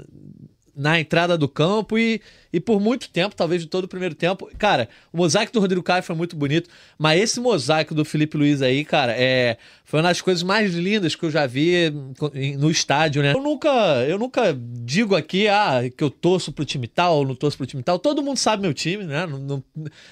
[0.76, 2.20] Na entrada do campo e,
[2.52, 4.50] e por muito tempo, talvez de todo o primeiro tempo.
[4.58, 8.62] Cara, o mosaico do Rodrigo Caio foi muito bonito, mas esse mosaico do Felipe Luiz
[8.62, 11.92] aí, cara, é, foi uma das coisas mais lindas que eu já vi
[12.58, 13.34] no estádio, né?
[13.34, 13.70] Eu nunca,
[14.08, 17.68] eu nunca digo aqui, ah, que eu torço pro time tal ou não torço pro
[17.68, 18.00] time tal.
[18.00, 19.28] Todo mundo sabe meu time, né?
[19.28, 19.64] Não, não,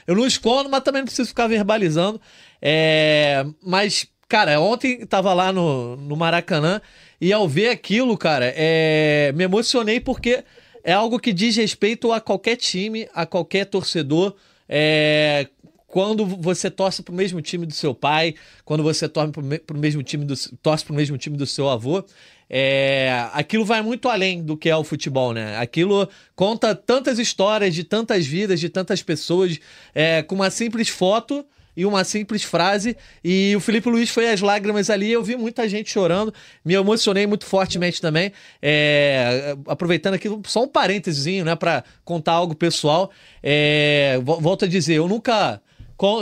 [0.06, 2.22] eu não escondo, mas também não preciso ficar verbalizando.
[2.62, 6.80] É, mas, cara, ontem tava lá no, no Maracanã
[7.22, 9.32] e ao ver aquilo, cara, é...
[9.36, 10.44] me emocionei porque
[10.84, 14.36] é algo que diz respeito a qualquer time, a qualquer torcedor.
[14.68, 15.48] É...
[15.86, 19.80] Quando você torce para o mesmo time do seu pai, quando você torce para o
[19.80, 22.04] mesmo time do torce para o mesmo time do seu avô,
[22.50, 25.58] é, aquilo vai muito além do que é o futebol, né?
[25.58, 29.60] Aquilo conta tantas histórias de tantas vidas, de tantas pessoas,
[29.94, 32.96] é, com uma simples foto e uma simples frase.
[33.24, 35.12] E o Felipe Luiz foi as lágrimas ali.
[35.12, 38.32] Eu vi muita gente chorando, me emocionei muito fortemente também.
[38.62, 43.12] É, aproveitando aqui, só um parênteses, né, para contar algo pessoal.
[43.42, 45.62] É, volto a dizer, eu nunca.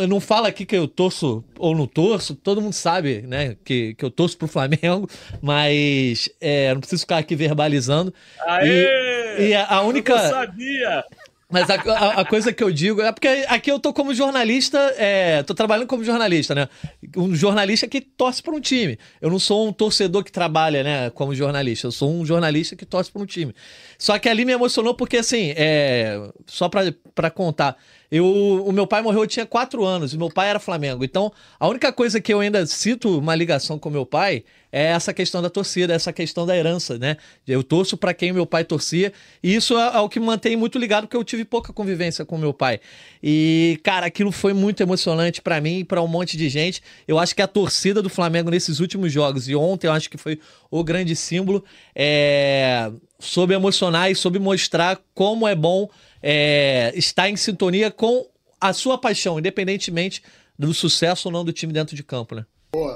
[0.01, 3.93] Eu não falo aqui que eu torço ou não torço, todo mundo sabe, né, que,
[3.93, 5.09] que eu torço pro Flamengo,
[5.41, 8.13] mas é, não preciso ficar aqui verbalizando.
[8.45, 9.39] Aê!
[9.39, 10.11] E, e a única.
[10.11, 11.05] Eu sabia!
[11.51, 14.77] Mas a, a, a, coisa que eu digo é porque aqui eu tô como jornalista,
[14.97, 16.69] é, tô trabalhando como jornalista, né?
[17.17, 18.99] um jornalista que torce para um time.
[19.19, 21.87] Eu não sou um torcedor que trabalha, né, como jornalista.
[21.87, 23.55] Eu sou um jornalista que torce para um time.
[23.97, 26.29] Só que ali me emocionou porque, assim, é...
[26.45, 27.75] só para contar,
[28.11, 31.03] eu, o meu pai morreu, eu tinha quatro anos, e meu pai era Flamengo.
[31.03, 35.13] Então, a única coisa que eu ainda cito uma ligação com meu pai é essa
[35.13, 37.17] questão da torcida, essa questão da herança, né?
[37.47, 40.55] Eu torço para quem meu pai torcia, e isso é, é, o que me mantém
[40.55, 42.79] muito ligado, porque eu tive pouca convivência com meu pai.
[43.21, 46.81] E, cara, aquilo foi muito emocionante para mim e para um monte de gente.
[47.07, 50.17] Eu acho que a torcida do Flamengo nesses últimos jogos, e ontem eu acho que
[50.17, 50.39] foi
[50.71, 51.63] o grande símbolo,
[51.95, 52.91] é...
[53.19, 55.87] soube emocionar e soube mostrar como é bom
[56.21, 58.29] é, estar em sintonia com
[58.59, 60.23] a sua paixão, independentemente
[60.57, 62.45] do sucesso ou não do time dentro de campo, né?
[62.71, 62.95] Pô,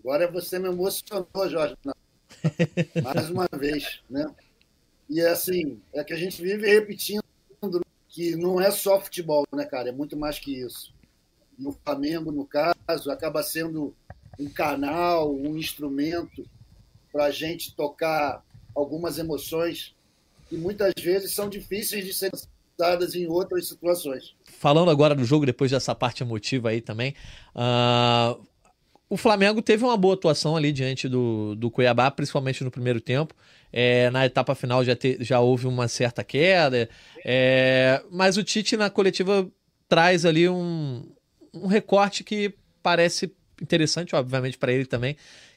[0.00, 1.76] agora você me emocionou, Jorge.
[3.02, 4.28] Mais uma vez, né?
[5.08, 7.22] E assim, é que a gente vive repetindo
[8.08, 9.90] que não é só futebol, né, cara?
[9.90, 10.92] É muito mais que isso.
[11.58, 13.94] E o Flamengo, no caso, acaba sendo
[14.38, 16.44] um canal, um instrumento
[17.12, 19.95] para a gente tocar algumas emoções
[20.48, 22.30] que muitas vezes são difíceis de ser
[22.78, 24.34] dadas em outras situações.
[24.44, 27.14] Falando agora do jogo, depois dessa parte emotiva aí também,
[27.54, 28.40] uh,
[29.08, 33.34] o Flamengo teve uma boa atuação ali diante do, do Cuiabá, principalmente no primeiro tempo.
[33.72, 36.88] É, na etapa final já, te, já houve uma certa queda,
[37.24, 39.50] é, mas o Tite na coletiva
[39.88, 41.04] traz ali um,
[41.52, 45.16] um recorte que parece interessante, obviamente, para ele também,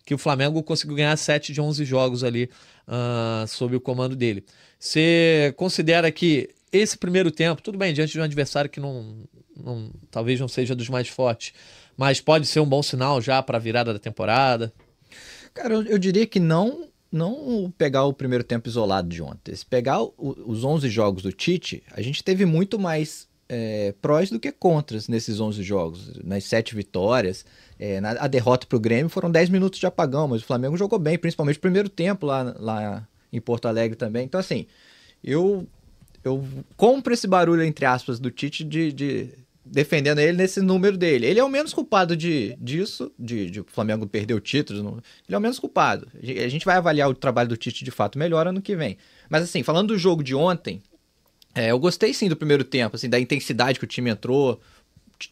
[0.09, 2.49] que o Flamengo conseguiu ganhar 7 de 11 jogos ali
[2.87, 4.43] uh, sob o comando dele.
[4.79, 9.17] Você considera que esse primeiro tempo, tudo bem, diante de um adversário que não,
[9.55, 11.53] não talvez não seja dos mais fortes,
[11.95, 14.73] mas pode ser um bom sinal já para a virada da temporada?
[15.53, 19.55] Cara, eu, eu, diria que não não pegar o primeiro tempo isolado de ontem.
[19.55, 24.29] Se pegar o, os 11 jogos do Tite, a gente teve muito mais é, prós
[24.29, 27.43] do que contras nesses 11 jogos, nas sete vitórias.
[27.79, 30.77] É, na, a derrota para o Grêmio foram 10 minutos de apagão, mas o Flamengo
[30.77, 34.25] jogou bem, principalmente o primeiro tempo lá, lá em Porto Alegre também.
[34.25, 34.67] Então, assim,
[35.23, 35.67] eu,
[36.23, 36.45] eu
[36.77, 39.29] compro esse barulho, entre aspas, do Tite de, de
[39.65, 41.25] defendendo ele nesse número dele.
[41.25, 45.01] Ele é o menos culpado de, disso, de, de o Flamengo perder o título.
[45.27, 46.07] Ele é o menos culpado.
[46.21, 48.97] A gente vai avaliar o trabalho do Tite de fato melhor ano que vem.
[49.29, 50.81] Mas, assim, falando do jogo de ontem,
[51.59, 54.61] é, eu gostei sim do primeiro tempo, assim, da intensidade que o time entrou.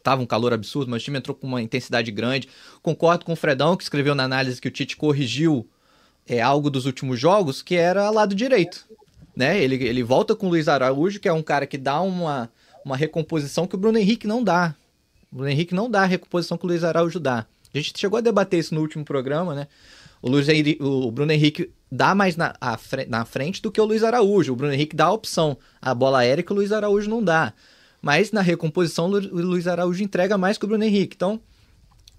[0.02, 2.50] Tava um calor absurdo, mas o time entrou com uma intensidade grande.
[2.82, 5.66] Concordo com o Fredão, que escreveu na análise que o Tite corrigiu
[6.26, 8.86] é, algo dos últimos jogos, que era lado direito.
[9.34, 9.58] Né?
[9.58, 12.50] Ele, ele volta com o Luiz Araújo, que é um cara que dá uma,
[12.84, 14.74] uma recomposição que o Bruno Henrique não dá.
[15.32, 17.46] O Bruno Henrique não dá a recomposição que o Luiz Araújo dá.
[17.72, 19.66] A gente chegou a debater isso no último programa, né?
[20.20, 20.46] O, Luiz,
[20.78, 22.54] o Bruno Henrique dá mais na,
[23.08, 24.52] na frente do que o Luiz Araújo.
[24.52, 25.56] O Bruno Henrique dá a opção.
[25.80, 27.52] A bola aérea que o Luiz Araújo não dá.
[28.00, 31.16] Mas na recomposição, o Luiz Araújo entrega mais que o Bruno Henrique.
[31.16, 31.40] Então,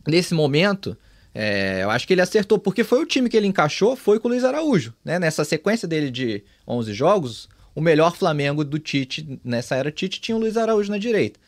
[0.07, 0.97] nesse momento,
[1.33, 4.27] é, eu acho que ele acertou, porque foi o time que ele encaixou, foi com
[4.27, 4.93] o Luiz Araújo.
[5.05, 5.19] Né?
[5.19, 10.35] Nessa sequência dele de 11 jogos, o melhor Flamengo do Tite, nessa era Tite, tinha
[10.35, 11.39] o Luiz Araújo na direita.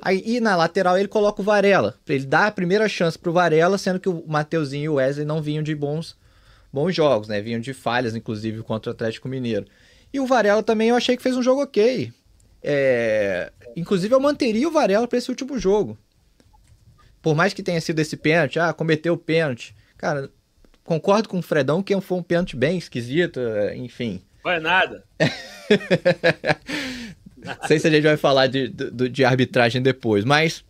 [0.00, 3.32] Aí, e na lateral ele coloca o Varela, para ele dar a primeira chance pro
[3.32, 6.16] Varela, sendo que o Mateuzinho e o Wesley não vinham de bons,
[6.74, 7.40] bons jogos, né?
[7.40, 9.64] Vinham de falhas, inclusive, contra o Atlético Mineiro.
[10.12, 12.12] E o Varela também eu achei que fez um jogo ok.
[12.62, 13.52] É...
[13.76, 15.96] Inclusive eu manteria o Varela para esse último jogo.
[17.22, 19.74] Por mais que tenha sido esse pênalti, ah, cometeu o pênalti.
[19.96, 20.28] Cara,
[20.82, 23.40] concordo com o Fredão que foi um pênalti bem esquisito,
[23.74, 24.20] enfim.
[24.42, 25.04] Foi nada.
[27.38, 30.64] Não sei se a gente vai falar de, de, de arbitragem depois, mas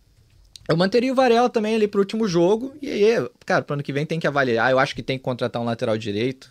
[0.68, 2.74] eu manteria o Varela também ali pro último jogo.
[2.81, 4.70] E aí, cara, pro ano que vem tem que avaliar.
[4.70, 6.50] Eu acho que tem que contratar um lateral direito.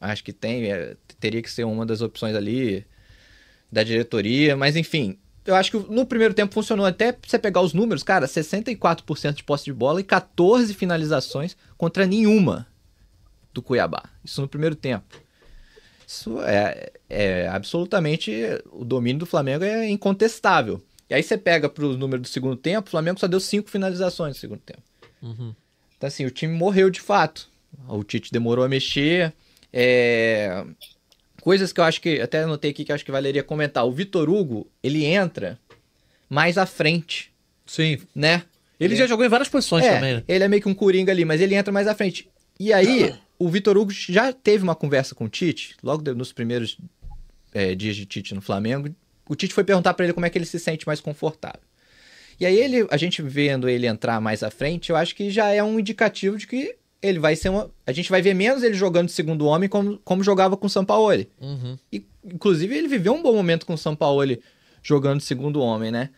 [0.00, 0.70] Acho que tem.
[0.70, 2.86] É, teria que ser uma das opções ali
[3.70, 4.56] da diretoria.
[4.56, 6.86] Mas enfim, eu acho que no primeiro tempo funcionou.
[6.86, 12.06] Até você pegar os números, cara, 64% de posse de bola e 14 finalizações contra
[12.06, 12.68] nenhuma
[13.52, 14.04] do Cuiabá.
[14.24, 15.20] Isso no primeiro tempo.
[16.06, 18.32] Isso é, é absolutamente.
[18.70, 20.80] O domínio do Flamengo é incontestável.
[21.10, 23.68] E aí você pega para os números do segundo tempo, o Flamengo só deu cinco
[23.68, 24.82] finalizações no segundo tempo.
[25.20, 25.52] Uhum.
[25.96, 27.50] Então, assim, o time morreu de fato.
[27.88, 29.32] O Tite demorou a mexer.
[29.72, 30.64] É...
[31.42, 32.20] Coisas que eu acho que.
[32.20, 33.84] Até anotei aqui que eu acho que valeria comentar.
[33.84, 35.58] O Vitor Hugo, ele entra
[36.28, 37.32] mais à frente.
[37.66, 37.98] Sim.
[38.14, 38.44] Né?
[38.78, 40.24] Ele, ele já jogou em várias posições é, também, né?
[40.26, 42.28] Ele é meio que um coringa ali, mas ele entra mais à frente.
[42.58, 46.78] E aí, o Vitor Hugo já teve uma conversa com o Tite, logo nos primeiros
[47.52, 48.94] é, dias de Tite no Flamengo.
[49.30, 51.60] O Tite foi perguntar para ele como é que ele se sente mais confortável.
[52.40, 55.50] E aí ele, a gente vendo ele entrar mais à frente, eu acho que já
[55.50, 57.70] é um indicativo de que ele vai ser uma.
[57.86, 60.70] A gente vai ver menos ele jogando de segundo homem como, como jogava com o
[60.70, 61.30] Sampaoli.
[61.40, 61.78] Uhum.
[61.92, 64.42] E, inclusive, ele viveu um bom momento com o Sampaoli
[64.82, 66.10] jogando de segundo homem, né?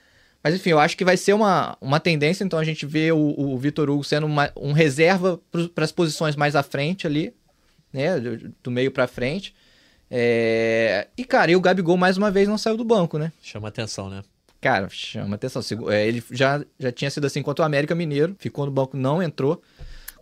[0.43, 3.35] Mas enfim, eu acho que vai ser uma, uma tendência, então a gente vê o,
[3.39, 5.39] o Vitor Hugo sendo uma, um reserva
[5.75, 7.35] para as posições mais à frente ali,
[7.93, 8.19] né?
[8.19, 9.55] Do, do meio para frente.
[10.15, 11.09] É...
[11.17, 13.33] E, cara, e o Gabigol mais uma vez não saiu do banco, né?
[13.43, 14.23] Chama atenção, né?
[14.61, 15.63] Cara, chama atenção.
[15.91, 19.23] É, ele já, já tinha sido assim contra o América Mineiro, ficou no banco, não
[19.23, 19.63] entrou.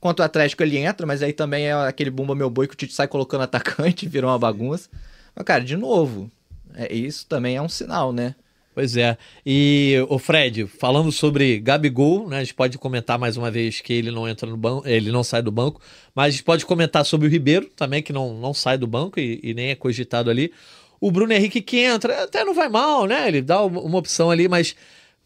[0.00, 2.76] Contra o Atlético ele entra, mas aí também é aquele bumba meu boi que o
[2.76, 4.88] Tite sai colocando atacante, virou uma bagunça.
[5.34, 6.30] Mas, cara, de novo,
[6.74, 8.36] é, isso também é um sinal, né?
[8.80, 9.18] Pois é.
[9.44, 12.38] E o Fred, falando sobre Gabigol, né?
[12.38, 15.22] A gente pode comentar mais uma vez que ele não entra no banco, ele não
[15.22, 15.82] sai do banco,
[16.14, 19.20] mas a gente pode comentar sobre o Ribeiro também, que não, não sai do banco
[19.20, 20.50] e, e nem é cogitado ali.
[20.98, 23.28] O Bruno Henrique que entra, até não vai mal, né?
[23.28, 24.74] Ele dá uma opção ali, mas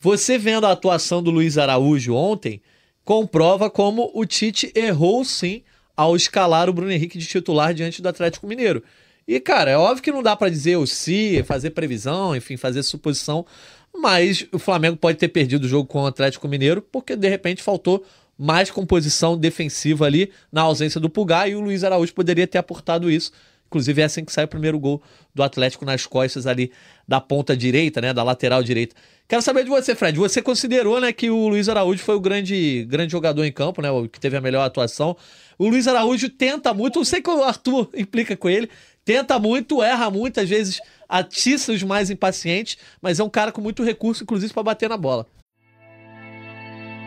[0.01, 2.61] você vendo a atuação do Luiz Araújo ontem,
[3.05, 5.63] comprova como o Tite errou sim
[5.97, 8.83] ao escalar o Bruno Henrique de titular diante do Atlético Mineiro.
[9.27, 12.83] E, cara, é óbvio que não dá para dizer o se, fazer previsão, enfim, fazer
[12.83, 13.47] suposição,
[13.95, 17.63] mas o Flamengo pode ter perdido o jogo com o Atlético Mineiro porque de repente
[17.63, 18.05] faltou
[18.37, 23.11] mais composição defensiva ali na ausência do Pulgar e o Luiz Araújo poderia ter aportado
[23.11, 23.33] isso.
[23.67, 25.03] Inclusive é assim que sai o primeiro gol
[25.35, 26.71] do Atlético nas costas ali
[27.09, 28.95] da ponta direita, né, da lateral direita.
[29.27, 30.19] Quero saber de você, Fred.
[30.19, 33.91] Você considerou, né, que o Luiz Araújo foi o grande, grande jogador em campo, né,
[33.91, 35.17] o que teve a melhor atuação.
[35.59, 38.69] O Luiz Araújo tenta muito, não sei que o Arthur implica com ele,
[39.05, 43.61] tenta muito, erra muito, às vezes atiça os mais impacientes, mas é um cara com
[43.61, 45.27] muito recurso, inclusive para bater na bola.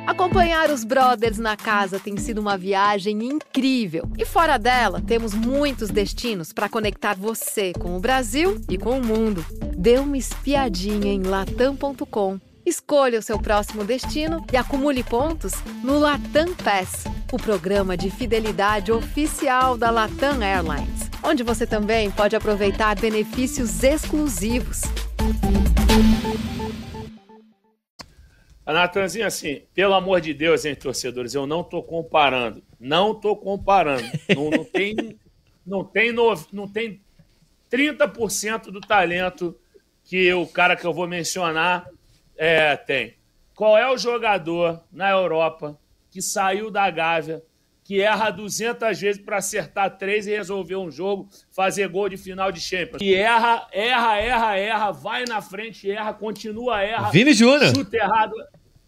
[0.08, 4.10] Acompanhar os brothers na casa tem sido uma viagem incrível.
[4.18, 9.06] E fora dela, temos muitos destinos para conectar você com o Brasil e com o
[9.06, 9.46] mundo.
[9.78, 12.40] Dê uma espiadinha em latam.com.
[12.68, 18.92] Escolha o seu próximo destino e acumule pontos no Latam Pass, o programa de fidelidade
[18.92, 24.82] oficial da Latam Airlines, onde você também pode aproveitar benefícios exclusivos.
[28.66, 32.62] A Natanzinho, assim, pelo amor de Deus, hein, torcedores, eu não tô comparando.
[32.78, 34.04] Não tô comparando.
[34.36, 35.18] não, não tem,
[35.66, 37.02] não tem, no, não tem
[37.72, 39.58] 30% do talento
[40.04, 41.88] que o cara que eu vou mencionar
[42.38, 43.16] é, tem.
[43.56, 45.80] Qual é o jogador na Europa
[46.12, 47.44] que saiu da Gávea,
[47.84, 52.52] que erra 200 vezes para acertar três e resolver um jogo, fazer gol de final
[52.52, 53.00] de Champions?
[53.00, 57.10] Que erra, erra, erra, erra, vai na frente, erra, continua, erra.
[57.10, 57.74] Vini Júnior.
[57.76, 58.36] Chuta errado.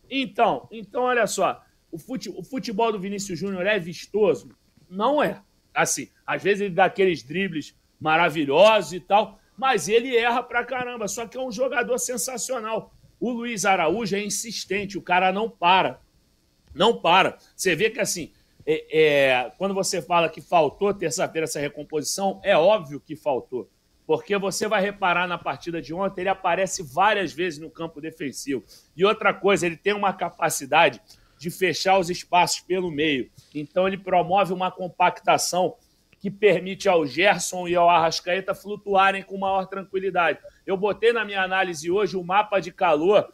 [0.09, 4.49] Então, então olha só, o, fute, o futebol do Vinícius Júnior é vistoso?
[4.89, 5.41] Não é.
[5.73, 11.07] Assim, às vezes ele dá aqueles dribles maravilhosos e tal, mas ele erra pra caramba.
[11.07, 12.93] Só que é um jogador sensacional.
[13.19, 16.01] O Luiz Araújo é insistente, o cara não para.
[16.73, 17.37] Não para.
[17.55, 18.31] Você vê que assim,
[18.65, 23.69] é, é, quando você fala que faltou terça-feira essa recomposição, é óbvio que faltou
[24.09, 28.63] porque você vai reparar na partida de ontem, ele aparece várias vezes no campo defensivo.
[28.97, 30.99] E outra coisa, ele tem uma capacidade
[31.37, 33.29] de fechar os espaços pelo meio.
[33.53, 35.75] Então ele promove uma compactação
[36.19, 40.39] que permite ao Gerson e ao Arrascaeta flutuarem com maior tranquilidade.
[40.65, 43.27] Eu botei na minha análise hoje o mapa de calor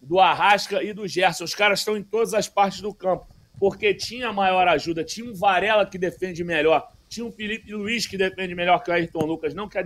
[0.00, 1.44] do Arrasca e do Gerson.
[1.44, 3.26] Os caras estão em todas as partes do campo,
[3.58, 8.16] porque tinha maior ajuda, tinha um Varela que defende melhor, tinha um Felipe Luiz que
[8.16, 9.52] defende melhor que o Ayrton Lucas.
[9.52, 9.84] Não que a,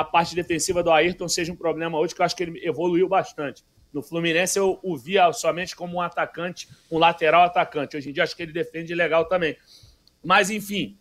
[0.00, 3.08] a parte defensiva do Ayrton seja um problema hoje, que eu acho que ele evoluiu
[3.08, 3.64] bastante.
[3.92, 7.96] No Fluminense eu o via somente como um atacante, um lateral atacante.
[7.96, 9.56] Hoje em dia acho que ele defende legal também.
[10.22, 10.98] Mas enfim,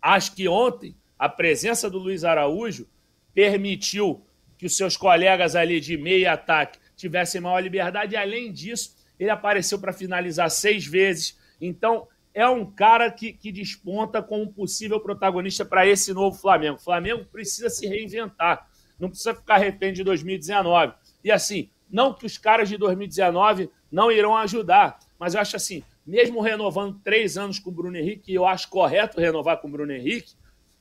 [0.00, 2.88] acho que ontem a presença do Luiz Araújo
[3.34, 4.24] permitiu
[4.56, 9.30] que os seus colegas ali de meio ataque tivessem maior liberdade e além disso, ele
[9.30, 11.38] apareceu para finalizar seis vezes.
[11.60, 16.76] Então, é um cara que, que desponta como possível protagonista para esse novo Flamengo.
[16.76, 20.94] O Flamengo precisa se reinventar, não precisa ficar refém de 2019.
[21.24, 25.82] E assim, não que os caras de 2019 não irão ajudar, mas eu acho assim,
[26.08, 29.70] mesmo renovando três anos com o Bruno Henrique, e eu acho correto renovar com o
[29.70, 30.32] Bruno Henrique,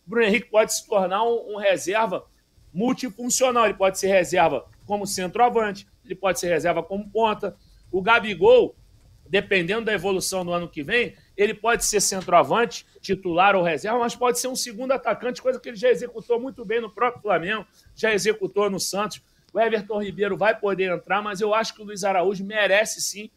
[0.05, 2.25] o Bruno Henrique pode se tornar um, um reserva
[2.73, 3.65] multifuncional.
[3.65, 7.53] Ele pode ser reserva como centroavante, ele pode ser reserva como ponta.
[7.91, 8.73] O Gabigol,
[9.29, 14.15] dependendo da evolução do ano que vem, ele pode ser centroavante, titular ou reserva, mas
[14.15, 17.67] pode ser um segundo atacante, coisa que ele já executou muito bem no próprio Flamengo,
[17.93, 19.21] já executou no Santos.
[19.51, 23.29] O Everton Ribeiro vai poder entrar, mas eu acho que o Luiz Araújo merece sim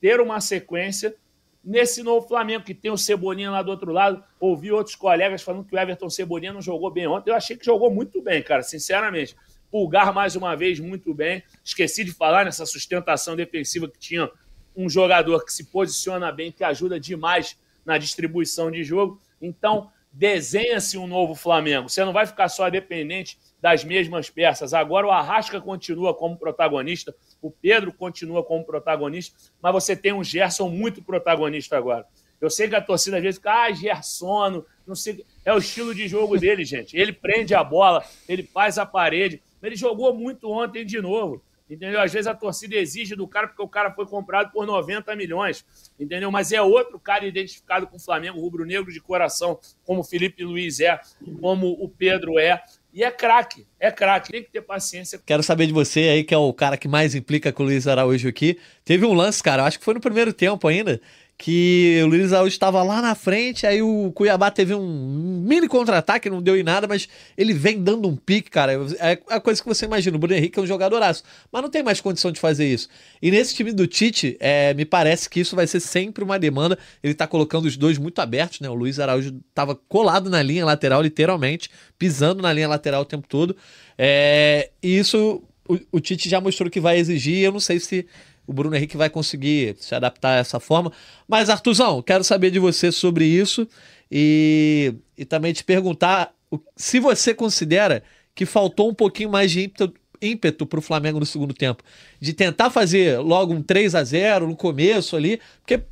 [0.00, 1.14] ter uma sequência
[1.64, 4.22] nesse novo Flamengo, que tem o Cebolinha lá do outro lado.
[4.38, 7.30] Ouvi outros colegas falando que o Everton Cebolinha não jogou bem ontem.
[7.30, 9.34] Eu achei que jogou muito bem, cara, sinceramente.
[9.70, 11.42] Pulgar mais uma vez muito bem.
[11.64, 14.30] Esqueci de falar nessa sustentação defensiva que tinha
[14.76, 19.20] um jogador que se posiciona bem, que ajuda demais na distribuição de jogo.
[19.40, 21.88] Então, desenha-se um novo Flamengo.
[21.88, 24.72] Você não vai ficar só dependente das mesmas peças.
[24.72, 27.14] Agora o Arrasca continua como protagonista.
[27.44, 32.06] O Pedro continua como protagonista, mas você tem um Gerson muito protagonista agora.
[32.40, 35.26] Eu sei que a torcida às vezes fica, ah, Gersono, não sei.
[35.44, 36.96] É o estilo de jogo dele, gente.
[36.96, 39.42] Ele prende a bola, ele faz a parede.
[39.62, 41.42] Ele jogou muito ontem de novo.
[41.68, 42.00] Entendeu?
[42.00, 45.66] Às vezes a torcida exige do cara porque o cara foi comprado por 90 milhões.
[46.00, 46.30] Entendeu?
[46.30, 50.80] Mas é outro cara identificado com o Flamengo, rubro-negro de coração, como o Felipe Luiz
[50.80, 50.98] é,
[51.42, 52.62] como o Pedro é.
[52.94, 55.20] E é craque, é craque, tem que ter paciência.
[55.26, 57.88] Quero saber de você aí, que é o cara que mais implica com o Luiz
[57.88, 58.56] Araújo aqui.
[58.84, 61.00] Teve um lance, cara, acho que foi no primeiro tempo ainda,
[61.36, 66.30] que o Luiz Araújo estava lá na frente, aí o Cuiabá teve um mini contra-ataque,
[66.30, 68.72] não deu em nada, mas ele vem dando um pique, cara.
[69.00, 70.16] É a coisa que você imagina.
[70.16, 72.88] O Bruno Henrique é um jogadoraço, mas não tem mais condição de fazer isso.
[73.20, 76.78] E nesse time do Tite, é, me parece que isso vai ser sempre uma demanda.
[77.02, 78.70] Ele tá colocando os dois muito abertos, né?
[78.70, 81.68] O Luiz Araújo estava colado na linha lateral, literalmente,
[81.98, 83.56] pisando na linha lateral o tempo todo.
[83.98, 87.38] É, e isso o, o Tite já mostrou que vai exigir.
[87.42, 88.06] Eu não sei se
[88.46, 90.92] o Bruno Henrique vai conseguir se adaptar a essa forma.
[91.26, 93.66] Mas, Artuzão, quero saber de você sobre isso
[94.10, 96.32] e, e também te perguntar
[96.76, 98.02] se você considera
[98.34, 99.72] que faltou um pouquinho mais de
[100.20, 101.82] ímpeto, para o Flamengo no segundo tempo.
[102.20, 105.82] De tentar fazer logo um 3 a 0 no começo ali, porque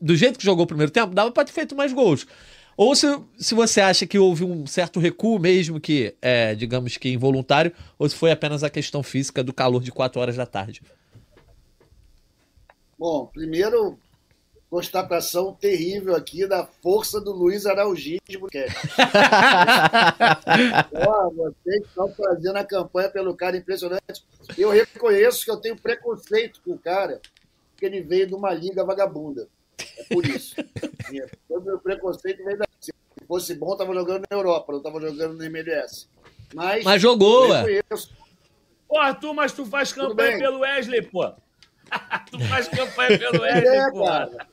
[0.00, 2.26] do jeito que jogou o primeiro tempo, dava para ter feito mais gols.
[2.76, 7.10] Ou se, se você acha que houve um certo recuo, mesmo que, é, digamos que
[7.10, 10.80] involuntário, ou se foi apenas a questão física do calor de 4 horas da tarde.
[13.00, 13.98] Bom, primeiro,
[14.68, 18.20] constatação terrível aqui da força do Luiz Araujismo.
[20.90, 24.22] Pô, vocês estão fazendo a campanha pelo cara impressionante.
[24.58, 27.22] Eu reconheço que eu tenho preconceito com o cara,
[27.70, 29.48] porque ele veio de uma liga vagabunda.
[29.96, 30.54] É por isso.
[31.48, 32.66] Todo meu preconceito veio da.
[32.78, 32.92] Se
[33.26, 36.06] fosse bom, estava jogando na Europa, não estava jogando no MLS.
[36.52, 37.82] Mas, mas jogou, ué.
[38.86, 41.32] Pô, Arthur, mas tu faz campanha pelo Wesley, pô.
[42.30, 43.92] tu faz campanha pelo Wesley, é.
[43.92, 44.48] Cara.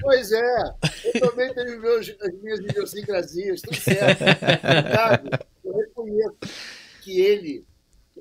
[0.00, 0.74] Pois é.
[1.14, 4.24] Eu também tenho meus, as minhas idiosincrasias, tudo certo.
[4.94, 5.30] Sabe?
[5.64, 6.36] Eu reconheço
[7.02, 7.64] que ele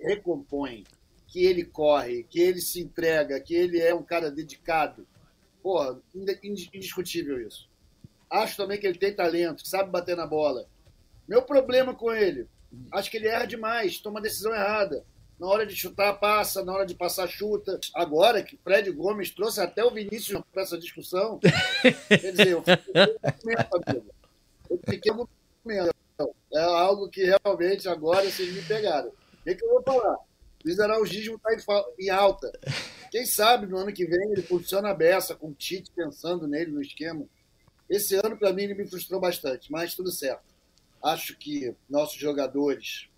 [0.02, 0.84] recompõe,
[1.28, 5.08] que ele corre, que ele se entrega, que ele é um cara dedicado.
[5.62, 6.02] Pô,
[6.74, 7.69] indiscutível isso.
[8.30, 10.67] Acho também que ele tem talento, sabe bater na bola.
[11.28, 12.48] Meu problema com ele,
[12.91, 15.04] acho que ele erra demais, toma decisão errada
[15.39, 17.80] na hora de chutar, passa, na hora de passar, chuta.
[17.95, 24.02] Agora que Fred Gomes trouxe até o Vinícius para essa discussão, quer dizer, eu fiquei
[24.69, 25.30] Eu fiquei muito
[26.54, 29.10] É algo que realmente agora vocês me pegaram.
[29.10, 30.17] O que, que eu vou falar?
[30.65, 32.52] Luiz Araújo está em alta.
[33.10, 36.71] Quem sabe no ano que vem ele funciona a beça, com o Tite pensando nele
[36.71, 37.25] no esquema.
[37.89, 40.43] Esse ano, para mim, ele me frustrou bastante, mas tudo certo.
[41.02, 43.10] Acho que nossos jogadores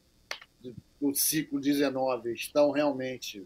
[1.10, 3.44] do ciclo 19 estão realmente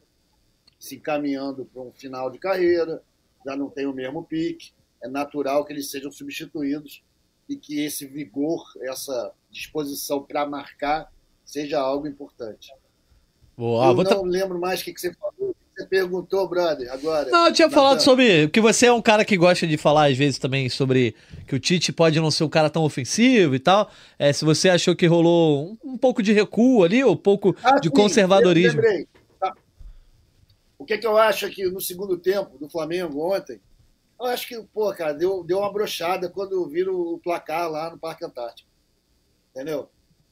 [0.77, 3.01] se encaminhando para um final de carreira,
[3.45, 7.01] já não tem o mesmo pique, é natural que eles sejam substituídos
[7.47, 11.11] e que esse vigor, essa disposição para marcar,
[11.45, 12.73] seja algo importante.
[13.55, 15.54] Boa, eu não lembro mais o que, que você falou.
[15.75, 17.29] Você perguntou, brother, agora.
[17.29, 18.47] Não, eu tinha falado sobre.
[18.47, 21.13] que você é um cara que gosta de falar, às vezes, também sobre
[21.45, 23.91] que o Tite pode não ser um cara tão ofensivo e tal.
[24.17, 27.53] É, se você achou que rolou um, um pouco de recuo ali, ou um pouco
[27.61, 28.81] ah, de sim, conservadorismo.
[28.81, 29.07] Eu
[29.37, 29.53] tá.
[30.79, 33.59] O que, que eu acho aqui no segundo tempo do Flamengo ontem?
[34.17, 37.99] Eu acho que, pô, cara, deu, deu uma brochada quando viram o placar lá no
[37.99, 38.69] Parque Antártico.
[39.51, 39.89] Entendeu?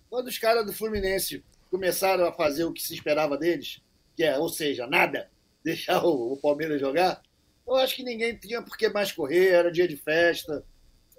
[0.10, 3.82] Quando os caras do Fluminense começaram a fazer o que se esperava deles,
[4.16, 5.30] que é, ou seja, nada,
[5.64, 7.22] deixar o, o Palmeiras jogar,
[7.66, 10.64] eu acho que ninguém tinha por que mais correr, era dia de festa,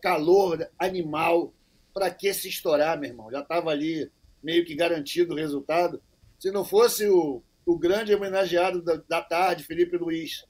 [0.03, 1.53] calor animal,
[1.93, 3.31] para que se estourar, meu irmão?
[3.31, 4.11] Já estava ali
[4.43, 6.03] meio que garantido o resultado.
[6.39, 10.45] Se não fosse o, o grande homenageado da, da tarde, Felipe Luiz,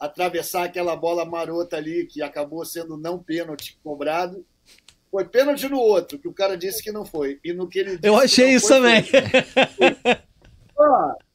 [0.00, 4.44] atravessar aquela bola marota ali, que acabou sendo não pênalti cobrado,
[5.10, 7.38] foi pênalti no outro, que o cara disse que não foi.
[7.44, 9.04] E no que ele Eu achei isso também.
[10.74, 10.84] Pô,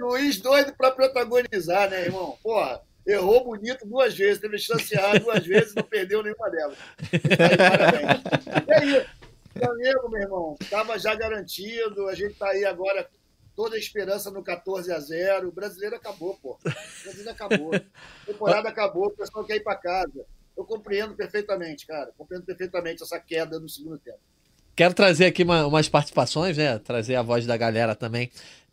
[0.00, 2.38] juiz doido para protagonizar, né, irmão?
[2.42, 6.78] Porra, errou bonito duas vezes, teve chance errada duas vezes não perdeu nenhuma delas.
[8.68, 9.06] é isso.
[9.52, 13.08] Flamengo, meu irmão, estava já garantido, a gente está aí agora
[13.54, 16.58] toda a esperança no 14 a 0 O brasileiro acabou, pô.
[16.64, 17.74] O brasileiro acabou.
[17.74, 20.24] A temporada acabou, o pessoal quer ir para casa.
[20.56, 22.10] Eu compreendo perfeitamente, cara.
[22.16, 24.18] Compreendo perfeitamente essa queda no segundo tempo.
[24.74, 26.78] Quero trazer aqui uma, umas participações, né?
[26.78, 28.30] Trazer a voz da galera também.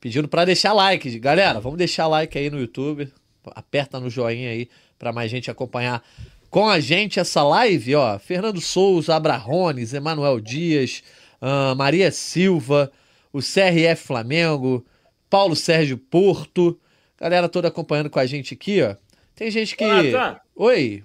[0.08, 1.20] Pedindo para deixar like.
[1.20, 3.12] Galera, vamos deixar like aí no YouTube.
[3.48, 6.02] Aperta no joinha aí para mais gente acompanhar
[6.50, 8.18] com a gente essa live, ó.
[8.18, 11.04] Fernando Souza, Abrahones, Emanuel Dias,
[11.42, 12.90] uh, Maria Silva,
[13.34, 14.86] o CRF Flamengo,
[15.30, 16.80] Paulo Sérgio Porto,
[17.20, 18.96] Galera toda acompanhando com a gente aqui, ó.
[19.36, 19.84] Tem gente que.
[19.84, 20.40] Ô, Natan.
[20.56, 21.04] Oi.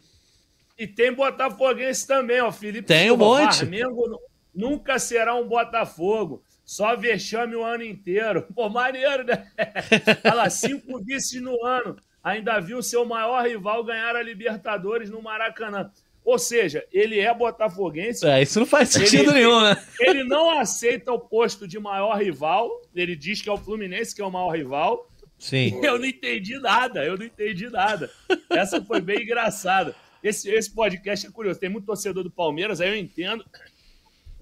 [0.79, 2.53] E tem Botafoguense também, ó.
[2.53, 3.57] Felipe Tem um Silva, monte.
[3.59, 4.21] Flamengo nu-
[4.55, 6.41] nunca será um Botafogo.
[6.73, 8.47] Só vexame o ano inteiro.
[8.55, 9.47] Pô, maneiro, né?
[10.25, 11.97] Olha lá, cinco vices no ano.
[12.25, 15.91] Ainda viu seu maior rival ganhar a Libertadores no Maracanã.
[16.25, 19.77] Ou seja, ele é botafoguense, É, isso não faz sentido Ele- nenhum, né?
[20.01, 22.71] ele não aceita o posto de maior rival.
[22.95, 25.11] Ele diz que é o Fluminense que é o maior rival.
[25.39, 25.79] Sim.
[25.85, 28.09] Eu não entendi nada, eu não entendi nada.
[28.49, 29.95] Essa foi bem engraçada.
[30.23, 31.61] Esse, esse podcast é curioso.
[31.61, 33.45] Tem muito torcedor do Palmeiras, aí eu entendo.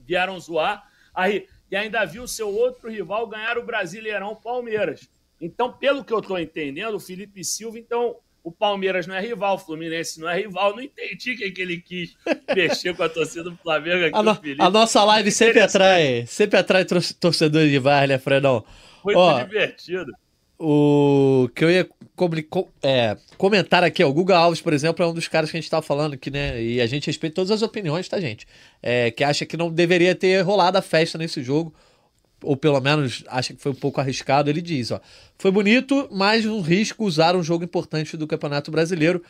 [0.06, 0.84] Vieram zoar.
[1.14, 5.08] Aí, e ainda viu seu outro rival ganhar o Brasileirão Palmeiras.
[5.40, 9.54] Então, pelo que eu estou entendendo, o Felipe Silva, então, o Palmeiras não é rival,
[9.54, 10.74] o Fluminense não é rival.
[10.74, 12.14] Não entendi o que, que ele quis
[12.54, 16.58] mexer com a torcida do Flamengo aqui, A, no- a nossa live sempre atrai, sempre
[16.58, 18.64] atrai tor- torcedores de né, Fredão?
[19.04, 20.12] Muito Ó, divertido.
[20.62, 21.88] O que eu ia
[22.82, 25.61] é, comentar aqui, ó, o Guga Alves, por exemplo, é um dos caras que a
[25.61, 26.62] gente tava falando aqui, né?
[26.62, 28.46] E a gente respeita todas as opiniões, tá, gente?
[28.82, 31.72] É, que acha que não deveria ter rolado a festa nesse jogo,
[32.42, 34.50] ou pelo menos acha que foi um pouco arriscado.
[34.50, 35.00] Ele diz, ó,
[35.38, 39.22] foi bonito, mas um risco usar um jogo importante do Campeonato Brasileiro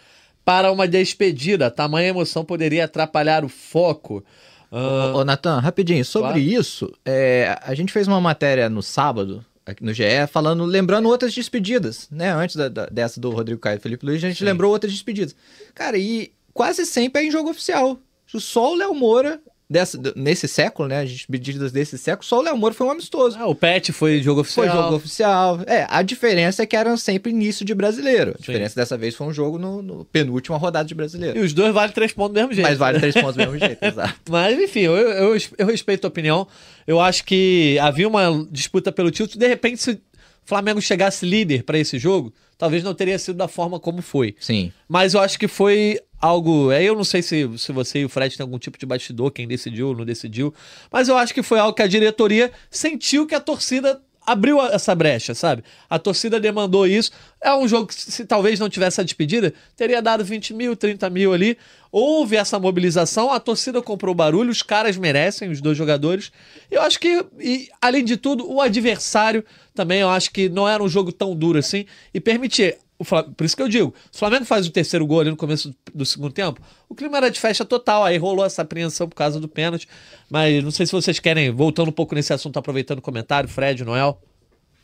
[0.44, 1.70] para uma despedida.
[1.70, 4.24] Tamanha emoção poderia atrapalhar o foco.
[4.72, 6.60] Ah, Ô, ô, Natan, rapidinho, sobre Claro.
[6.60, 9.44] isso, é, a gente fez uma matéria no sábado,
[9.80, 12.32] no GE, falando, lembrando outras despedidas, né?
[12.32, 14.44] Antes da- da- dessa do Rodrigo Caio e Felipe Luiz, a gente Sim.
[14.44, 15.34] lembrou outras despedidas.
[15.74, 17.98] Cara, e quase sempre é em jogo oficial.
[18.26, 19.40] Só o Léo Moura,
[19.70, 21.02] dessa, nesse século, né?
[21.02, 23.38] As despedidas desse século, só o Léo Moura foi um amistoso.
[23.38, 24.66] ah, o Pet foi jogo oficial.
[24.66, 25.60] Foi jogo oficial.
[25.66, 28.32] É, a diferença é que eram sempre início de brasileiro.
[28.32, 28.40] A Sim.
[28.40, 31.38] diferença dessa vez foi um jogo no, no penúltima rodada de brasileiro.
[31.38, 32.68] E os dois valem três pontos do mesmo jeito.
[32.68, 34.14] Mas vale três pontos do mesmo jeito, exato.
[34.28, 36.48] Mas, enfim, eu, eu, eu respeito a opinião.
[36.86, 39.38] Eu acho que havia uma disputa pelo título.
[39.38, 40.00] De repente, se
[40.50, 44.34] Flamengo chegasse líder para esse jogo, talvez não teria sido da forma como foi.
[44.40, 44.72] Sim.
[44.88, 46.70] Mas eu acho que foi algo.
[46.70, 49.30] Aí eu não sei se, se você e o Fred têm algum tipo de bastidor,
[49.30, 50.52] quem decidiu ou não decidiu.
[50.90, 54.94] Mas eu acho que foi algo que a diretoria sentiu que a torcida abriu essa
[54.94, 55.64] brecha, sabe?
[55.88, 57.10] A torcida demandou isso.
[57.42, 60.76] É um jogo que, se, se talvez não tivesse a despedida, teria dado 20 mil,
[60.76, 61.56] 30 mil ali.
[61.90, 66.30] Houve essa mobilização, a torcida comprou barulho, os caras merecem, os dois jogadores.
[66.70, 69.44] Eu acho que, e, além de tudo, o adversário
[69.74, 71.86] também, eu acho que não era um jogo tão duro assim.
[72.14, 72.78] E permitir.
[73.00, 75.36] O Fla- Por isso que eu digo, o Flamengo faz o terceiro gol ali no
[75.36, 79.14] começo do segundo tempo, o clima era de festa total, aí rolou essa apreensão por
[79.16, 79.88] causa do pênalti.
[80.28, 83.82] Mas não sei se vocês querem, voltando um pouco nesse assunto, aproveitando o comentário, Fred,
[83.86, 84.20] Noel,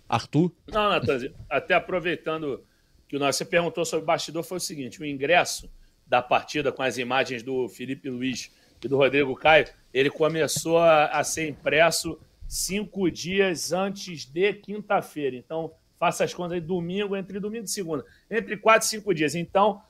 [0.09, 0.51] Arthur.
[0.67, 2.65] Não, Natanzinho, até aproveitando
[3.07, 5.69] que o nosso- você perguntou sobre o bastidor, foi o seguinte: o ingresso
[6.07, 8.51] da partida com as imagens do Felipe Luiz
[8.83, 15.37] e do Rodrigo Caio, ele começou a, a ser impresso cinco dias antes de quinta-feira.
[15.37, 18.05] Então, faça as contas aí, domingo, entre domingo e segunda.
[18.31, 19.35] Entre quatro e cinco dias.
[19.35, 19.83] Então,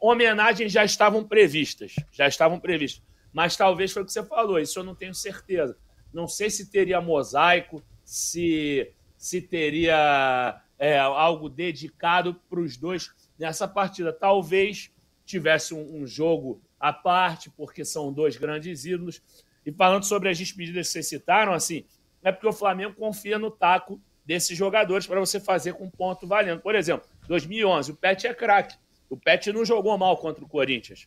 [0.00, 1.94] homenagens já estavam previstas.
[2.12, 3.02] Já estavam previstas.
[3.32, 5.76] Mas talvez foi o que você falou, isso eu não tenho certeza.
[6.12, 13.66] Não sei se teria mosaico, se, se teria é, algo dedicado para os dois nessa
[13.66, 14.12] partida.
[14.12, 14.92] Talvez
[15.24, 19.20] tivesse um, um jogo à parte, porque são dois grandes ídolos.
[19.66, 21.84] E falando sobre as despedidas que vocês citaram, assim,
[22.22, 26.60] é porque o Flamengo confia no taco desses jogadores para você fazer com ponto valendo.
[26.60, 28.76] Por exemplo, 2011, o Pet é craque.
[29.08, 31.06] O Pet não jogou mal contra o Corinthians.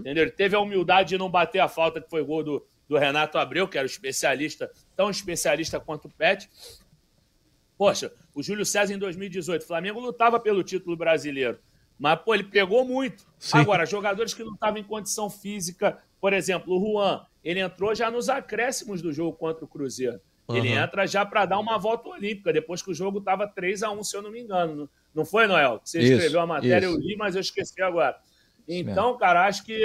[0.00, 0.24] Entendeu?
[0.24, 3.38] Ele teve a humildade de não bater a falta que foi gol do, do Renato
[3.38, 6.50] Abreu, que era o especialista, tão especialista quanto o Pet.
[7.78, 11.58] Poxa, o Júlio César em 2018, o Flamengo lutava pelo título brasileiro.
[11.98, 13.26] Mas, pô, ele pegou muito.
[13.38, 13.58] Sim.
[13.58, 18.10] Agora, jogadores que não estavam em condição física, por exemplo, o Juan, ele entrou já
[18.10, 20.20] nos acréscimos do jogo contra o Cruzeiro.
[20.48, 20.84] Ele Aham.
[20.84, 24.04] entra já para dar uma volta olímpica, depois que o jogo estava 3 a 1
[24.04, 24.88] se eu não me engano.
[25.14, 25.80] Não- foi, Noel?
[25.82, 26.94] Você Isso, escreveu a matéria, isso.
[26.96, 28.16] eu li, mas eu esqueci agora.
[28.68, 29.76] Então, cara, acho que.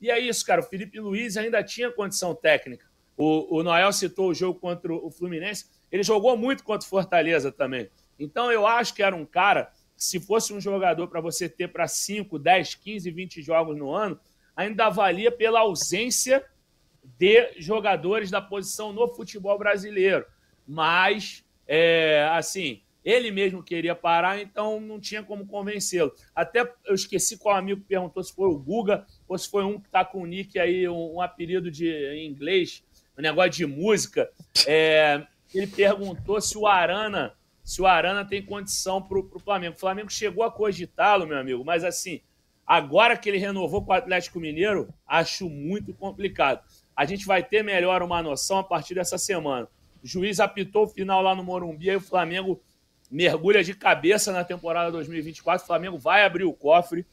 [0.00, 0.60] E é isso, cara.
[0.60, 2.86] O Felipe Luiz ainda tinha condição técnica.
[3.16, 5.66] O, o Noel citou o jogo contra o Fluminense.
[5.90, 7.88] Ele jogou muito contra o Fortaleza também.
[8.18, 11.86] Então, eu acho que era um cara, se fosse um jogador para você ter para
[11.88, 14.18] 5, 10, 15, 20 jogos no ano,
[14.56, 16.44] ainda valia pela ausência
[17.18, 20.24] de jogadores da posição no futebol brasileiro.
[20.66, 26.12] Mas, é, assim, ele mesmo queria parar, então não tinha como convencê-lo.
[26.34, 29.86] Até eu esqueci qual amigo perguntou se foi o Guga ou se foi um que
[29.86, 32.82] está com o nick aí, um, um apelido de em inglês,
[33.16, 34.30] um negócio de música.
[34.66, 39.76] É, ele perguntou se o Arana, se o Arana tem condição para o Flamengo.
[39.76, 42.22] O Flamengo chegou a cogitá-lo, meu amigo, mas assim,
[42.66, 46.64] agora que ele renovou com o Atlético Mineiro, acho muito complicado.
[46.96, 49.68] A gente vai ter melhor uma noção a partir dessa semana.
[50.02, 52.62] O juiz apitou o final lá no Morumbi, aí o Flamengo
[53.10, 55.64] mergulha de cabeça na temporada 2024.
[55.64, 57.06] O Flamengo vai abrir o cofre.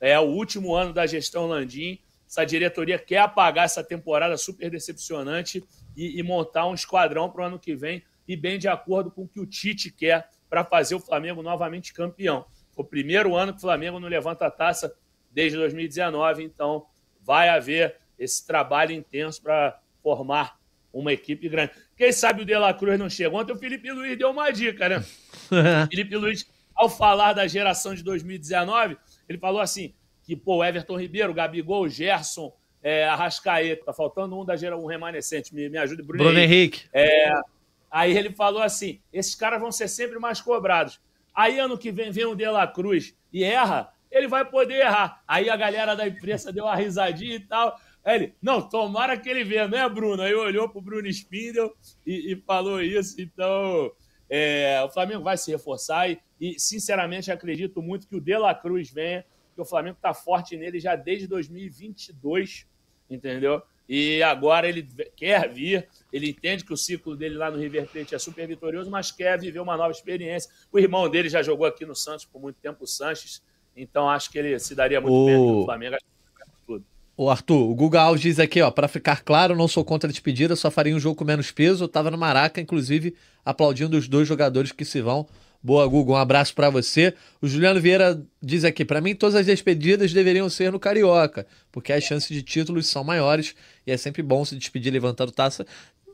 [0.00, 1.98] É o último ano da gestão Landim.
[2.26, 5.64] Essa diretoria quer apagar essa temporada super decepcionante
[5.96, 9.22] e, e montar um esquadrão para o ano que vem e bem de acordo com
[9.22, 12.46] o que o Tite quer para fazer o Flamengo novamente campeão.
[12.72, 14.94] Foi o primeiro ano que o Flamengo não levanta a taça
[15.30, 16.86] desde 2019, então
[17.20, 20.58] vai haver esse trabalho intenso para formar
[20.92, 21.72] uma equipe grande.
[21.96, 23.34] Quem sabe o De La Cruz não chega.
[23.34, 25.04] Ontem o Felipe Luiz deu uma dica, né?
[25.90, 28.96] Felipe Luiz, ao falar da geração de 2019,
[29.28, 32.52] ele falou assim: que pô, Everton Ribeiro, Gabigol, Gerson,
[32.82, 36.84] é, Arrascaeta, tá faltando um da geração, um remanescente, me, me ajude, Bruno, Bruno Henrique.
[36.92, 37.32] É,
[37.90, 41.00] aí ele falou assim: esses caras vão ser sempre mais cobrados.
[41.34, 45.22] Aí ano que vem vem o De La Cruz e erra, ele vai poder errar.
[45.26, 47.78] Aí a galera da imprensa deu uma risadinha e tal.
[48.04, 50.22] Aí ele, não, tomara que ele venha, né, Bruno?
[50.22, 51.74] Aí olhou pro Bruno Spindel
[52.06, 53.20] e, e falou isso.
[53.20, 53.92] Então,
[54.30, 58.54] é, o Flamengo vai se reforçar e, e, sinceramente, acredito muito que o De La
[58.54, 59.24] Cruz venha
[59.58, 62.64] que o Flamengo está forte nele já desde 2022,
[63.10, 63.60] entendeu?
[63.88, 64.86] E agora ele
[65.16, 68.88] quer vir, ele entende que o ciclo dele lá no River Plate é super vitorioso,
[68.88, 70.48] mas quer viver uma nova experiência.
[70.70, 73.42] O irmão dele já jogou aqui no Santos por muito tempo, o Sanches,
[73.74, 75.26] então acho que ele se daria muito o...
[75.26, 75.96] bem no Flamengo.
[77.20, 80.12] O Arthur, o Guga Alves diz aqui, ó, para ficar claro, não sou contra a
[80.12, 81.82] despedida, só faria um jogo com menos peso.
[81.82, 83.12] Eu tava no Maraca, inclusive,
[83.44, 85.26] aplaudindo os dois jogadores que se vão.
[85.60, 87.12] Boa, Google, um abraço para você.
[87.42, 91.92] O Juliano Vieira diz aqui: para mim, todas as despedidas deveriam ser no Carioca, porque
[91.92, 93.52] as chances de títulos são maiores
[93.84, 95.66] e é sempre bom se despedir levantando taça.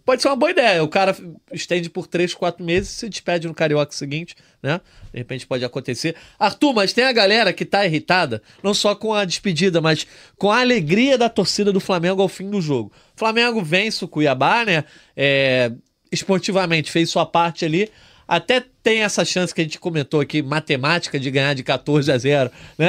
[0.05, 0.85] Pode ser uma boa ideia.
[0.85, 1.17] O cara
[1.53, 4.81] estende por 3, 4 meses e se despede no Carioca seguinte, né?
[5.13, 6.15] De repente pode acontecer.
[6.39, 10.51] Arthur, mas tem a galera que tá irritada, não só com a despedida, mas com
[10.51, 12.93] a alegria da torcida do Flamengo ao fim do jogo.
[13.17, 14.85] Flamengo vence o Cuiabá, né?
[15.17, 15.73] É,
[16.13, 17.91] esportivamente fez sua parte ali
[18.27, 22.19] até tem essa chance que a gente comentou aqui, matemática, de ganhar de 14 a
[22.19, 22.89] 0, né?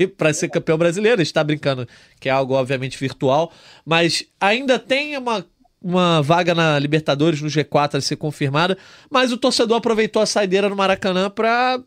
[0.00, 1.88] E para ser campeão brasileiro, está brincando
[2.20, 3.52] que é algo obviamente virtual,
[3.84, 5.44] mas ainda tem uma
[5.86, 8.76] uma vaga na Libertadores no G4 a ser confirmada,
[9.08, 11.80] mas o torcedor aproveitou a saideira no Maracanã para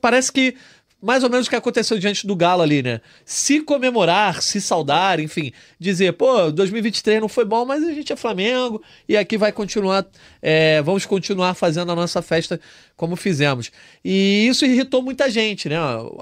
[0.00, 0.56] parece que
[1.00, 3.00] mais ou menos o que aconteceu diante do Galo ali, né?
[3.24, 8.16] Se comemorar, se saudar, enfim, dizer, pô, 2023 não foi bom, mas a gente é
[8.16, 10.04] Flamengo e aqui vai continuar,
[10.42, 12.60] é, vamos continuar fazendo a nossa festa
[12.96, 13.70] como fizemos.
[14.04, 15.76] E isso irritou muita gente, né?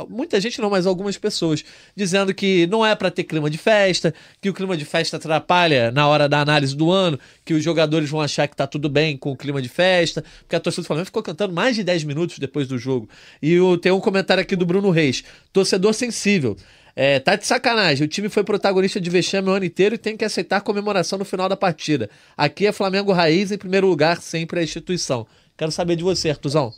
[0.08, 1.64] Muita gente não, mas algumas pessoas,
[1.96, 5.90] dizendo que não é para ter clima de festa, que o clima de festa atrapalha
[5.90, 9.16] na hora da análise do ano, que os jogadores vão achar que tá tudo bem
[9.16, 12.04] com o clima de festa, porque a torcida do Flamengo ficou cantando mais de 10
[12.04, 13.08] minutos depois do jogo.
[13.40, 16.56] E o, tem um comentário aqui do Bruno Reis, torcedor sensível.
[17.02, 18.04] É, tá de sacanagem.
[18.04, 21.24] O time foi protagonista de vexame o ano inteiro e tem que aceitar comemoração no
[21.24, 22.10] final da partida.
[22.36, 25.26] Aqui é Flamengo Raiz, em primeiro lugar, sempre a instituição.
[25.56, 26.74] Quero saber de você, Artuzão.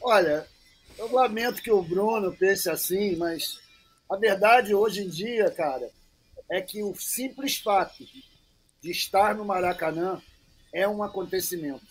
[0.00, 0.46] Olha,
[0.96, 3.58] eu lamento que o Bruno pense assim, mas
[4.08, 5.90] a verdade hoje em dia, cara,
[6.48, 8.06] é que o simples fato
[8.80, 10.22] de estar no Maracanã
[10.72, 11.84] é um acontecimento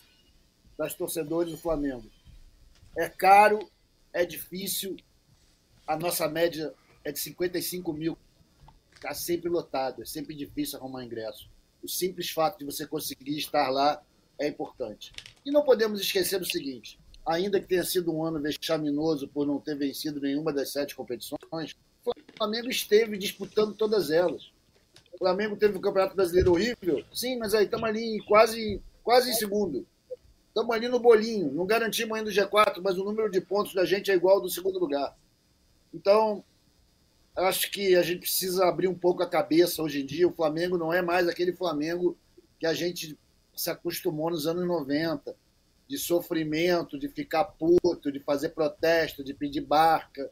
[0.78, 2.10] das torcedores do Flamengo.
[2.96, 3.58] É caro,
[4.10, 4.96] é difícil.
[5.86, 6.72] A nossa média
[7.04, 8.16] é de 55 mil.
[8.94, 11.48] Está sempre lotado, é sempre difícil arrumar ingresso.
[11.82, 14.02] O simples fato de você conseguir estar lá
[14.38, 15.12] é importante.
[15.44, 19.60] E não podemos esquecer o seguinte: ainda que tenha sido um ano vexaminoso por não
[19.60, 21.76] ter vencido nenhuma das sete competições,
[22.06, 24.50] o Flamengo esteve disputando todas elas.
[25.12, 29.34] O Flamengo teve um Campeonato Brasileiro horrível, sim, mas aí estamos ali quase, quase em
[29.34, 29.86] segundo.
[30.48, 31.52] Estamos ali no bolinho.
[31.52, 34.42] Não garantimos ainda o G4, mas o número de pontos da gente é igual ao
[34.42, 35.14] do segundo lugar.
[35.94, 36.44] Então,
[37.36, 40.26] acho que a gente precisa abrir um pouco a cabeça hoje em dia.
[40.26, 42.18] O Flamengo não é mais aquele Flamengo
[42.58, 43.16] que a gente
[43.54, 45.34] se acostumou nos anos 90,
[45.86, 50.28] de sofrimento, de ficar puto, de fazer protesto, de pedir barca.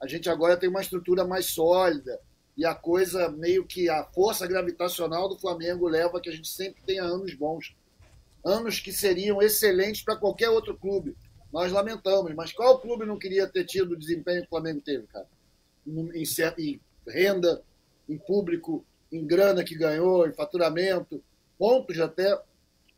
[0.00, 2.20] A gente agora tem uma estrutura mais sólida
[2.56, 6.48] e a coisa meio que a força gravitacional do Flamengo leva a que a gente
[6.48, 7.74] sempre tenha anos bons
[8.44, 11.16] anos que seriam excelentes para qualquer outro clube.
[11.52, 15.06] Nós lamentamos, mas qual clube não queria ter tido o desempenho que o Flamengo teve,
[15.06, 15.26] cara?
[15.86, 17.62] Em, em renda,
[18.08, 21.22] em público, em grana que ganhou, em faturamento,
[21.58, 22.40] pontos até.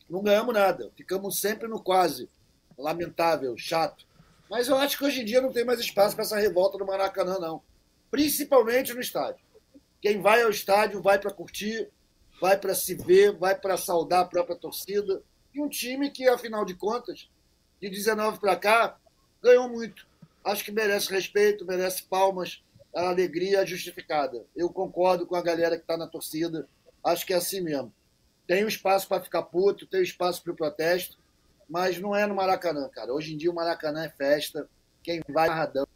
[0.09, 0.91] Não ganhamos nada.
[0.97, 2.29] Ficamos sempre no quase.
[2.77, 4.07] Lamentável, chato.
[4.51, 6.87] Mas eu acho que hoje em dia não tem mais espaço para essa revolta no
[6.87, 7.63] Maracanã, não.
[8.11, 9.43] Principalmente no estádio.
[10.01, 11.89] Quem vai ao estádio vai para curtir,
[12.41, 15.23] vai para se ver, vai para saudar a própria torcida
[15.55, 17.31] e um time que, afinal de contas,
[17.83, 18.97] de 19 para cá,
[19.43, 20.07] ganhou muito.
[20.45, 22.63] Acho que merece respeito, merece palmas,
[22.95, 24.45] a alegria justificada.
[24.55, 26.69] Eu concordo com a galera que está na torcida.
[27.05, 27.93] Acho que é assim mesmo.
[28.47, 31.19] Tem um espaço para ficar puto, tem um espaço para o protesto,
[31.69, 33.13] mas não é no Maracanã, cara.
[33.13, 34.69] Hoje em dia o Maracanã é festa,
[35.03, 35.87] quem vai narradão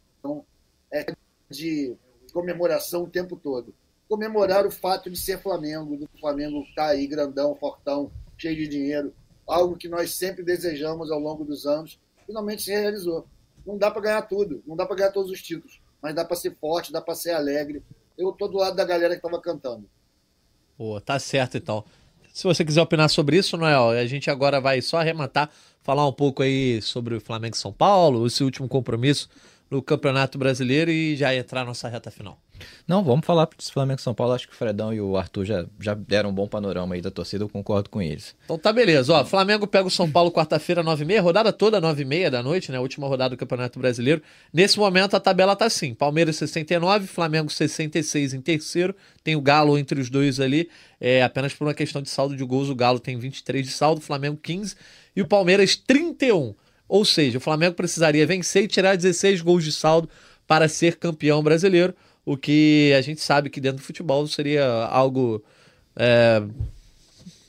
[0.92, 1.06] é
[1.48, 1.96] de
[2.32, 3.72] comemoração o tempo todo.
[4.08, 8.68] Comemorar o fato de ser Flamengo, do Flamengo estar tá aí grandão, fortão, cheio de
[8.68, 9.14] dinheiro,
[9.46, 13.26] algo que nós sempre desejamos ao longo dos anos, finalmente se realizou.
[13.64, 16.36] Não dá para ganhar tudo, não dá para ganhar todos os títulos, mas dá para
[16.36, 17.82] ser forte, dá para ser alegre.
[18.16, 19.88] Eu tô do lado da galera que estava cantando.
[20.76, 21.84] Pô, tá certo então.
[22.32, 25.50] Se você quiser opinar sobre isso, Noel, a gente agora vai só arrematar,
[25.82, 29.28] falar um pouco aí sobre o Flamengo e São Paulo, esse último compromisso
[29.70, 32.38] no Campeonato Brasileiro e já entrar na nossa reta final.
[32.86, 34.32] Não, vamos falar para Flamengo e São Paulo.
[34.32, 37.10] Acho que o Fredão e o Arthur já, já deram um bom panorama aí da
[37.10, 38.34] torcida, eu concordo com eles.
[38.44, 39.12] Então tá beleza.
[39.12, 42.78] Ó, Flamengo pega o São Paulo quarta-feira, 9h30, rodada toda 9h30 da noite, né?
[42.78, 44.22] Última rodada do Campeonato Brasileiro.
[44.52, 48.94] Nesse momento a tabela tá assim: Palmeiras 69, Flamengo 66 em terceiro.
[49.22, 50.70] Tem o Galo entre os dois ali.
[51.00, 53.98] É, apenas por uma questão de saldo de gols, o Galo tem 23 de saldo,
[53.98, 54.76] o Flamengo 15
[55.14, 56.54] e o Palmeiras 31.
[56.88, 60.08] Ou seja, o Flamengo precisaria vencer e tirar 16 gols de saldo
[60.46, 65.42] para ser campeão brasileiro, o que a gente sabe que dentro do futebol seria algo.
[65.96, 66.42] É,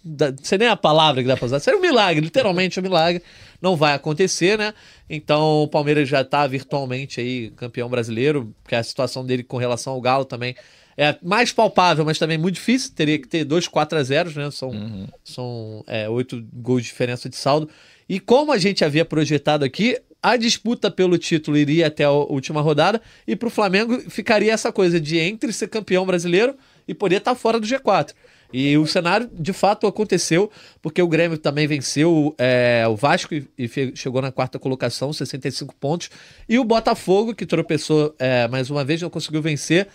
[0.04, 3.22] não sei nem a palavra que dá para usar, seria um milagre, literalmente um milagre.
[3.62, 4.74] Não vai acontecer, né?
[5.10, 9.94] Então o Palmeiras já está virtualmente aí campeão brasileiro, porque a situação dele com relação
[9.94, 10.56] ao Galo também
[10.98, 12.92] é mais palpável, mas também muito difícil.
[12.96, 14.50] Teria que ter dois 4 a 0 né?
[14.50, 15.08] São, uhum.
[15.24, 17.70] são é, oito gols de diferença de saldo.
[18.10, 22.62] E como a gente havia projetado aqui, a disputa pelo título iria até a última
[22.62, 26.56] rodada e para o Flamengo ficaria essa coisa de entre ser campeão brasileiro
[26.88, 28.14] e poder estar tá fora do G4.
[28.52, 30.50] E o cenário de fato aconteceu,
[30.82, 35.76] porque o Grêmio também venceu é, o Vasco e, e, chegou na quarta colocação, 65
[35.76, 36.10] pontos.
[36.48, 39.88] E o Botafogo, que tropeçou é, mais uma vez, não conseguiu vencer,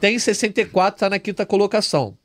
[0.00, 2.16] tem 64, está na quinta colocação.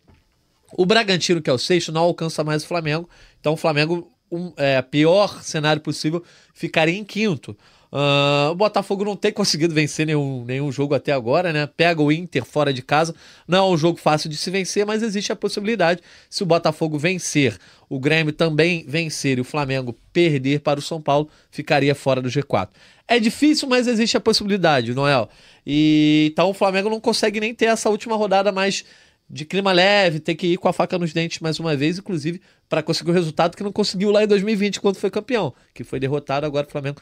[0.73, 3.07] O Bragantino, que é o sexto, não alcança mais o Flamengo.
[3.39, 6.23] Então o Flamengo um, é, pior cenário possível,
[6.53, 7.55] ficaria em quinto.
[7.95, 11.65] Uh, o Botafogo não tem conseguido vencer nenhum, nenhum jogo até agora, né?
[11.65, 13.15] Pega o Inter fora de casa.
[13.47, 16.01] Não é um jogo fácil de se vencer, mas existe a possibilidade.
[16.29, 21.01] Se o Botafogo vencer, o Grêmio também vencer e o Flamengo perder para o São
[21.01, 22.67] Paulo, ficaria fora do G4.
[23.07, 25.29] É difícil, mas existe a possibilidade, Noel.
[25.65, 28.83] E então o Flamengo não consegue nem ter essa última rodada mais
[29.29, 32.41] de clima leve, ter que ir com a faca nos dentes mais uma vez, inclusive
[32.69, 35.99] para conseguir o resultado que não conseguiu lá em 2020 quando foi campeão, que foi
[35.99, 37.01] derrotado agora o Flamengo.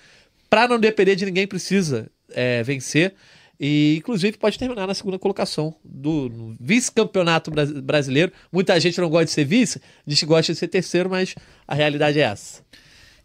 [0.54, 3.16] Para não depender de ninguém precisa é, vencer
[3.60, 7.50] e inclusive pode terminar na segunda colocação do vice-campeonato
[7.82, 8.32] brasileiro.
[8.52, 11.34] Muita gente não gosta de ser vice, diz que gosta de ser terceiro, mas
[11.68, 12.62] a realidade é essa.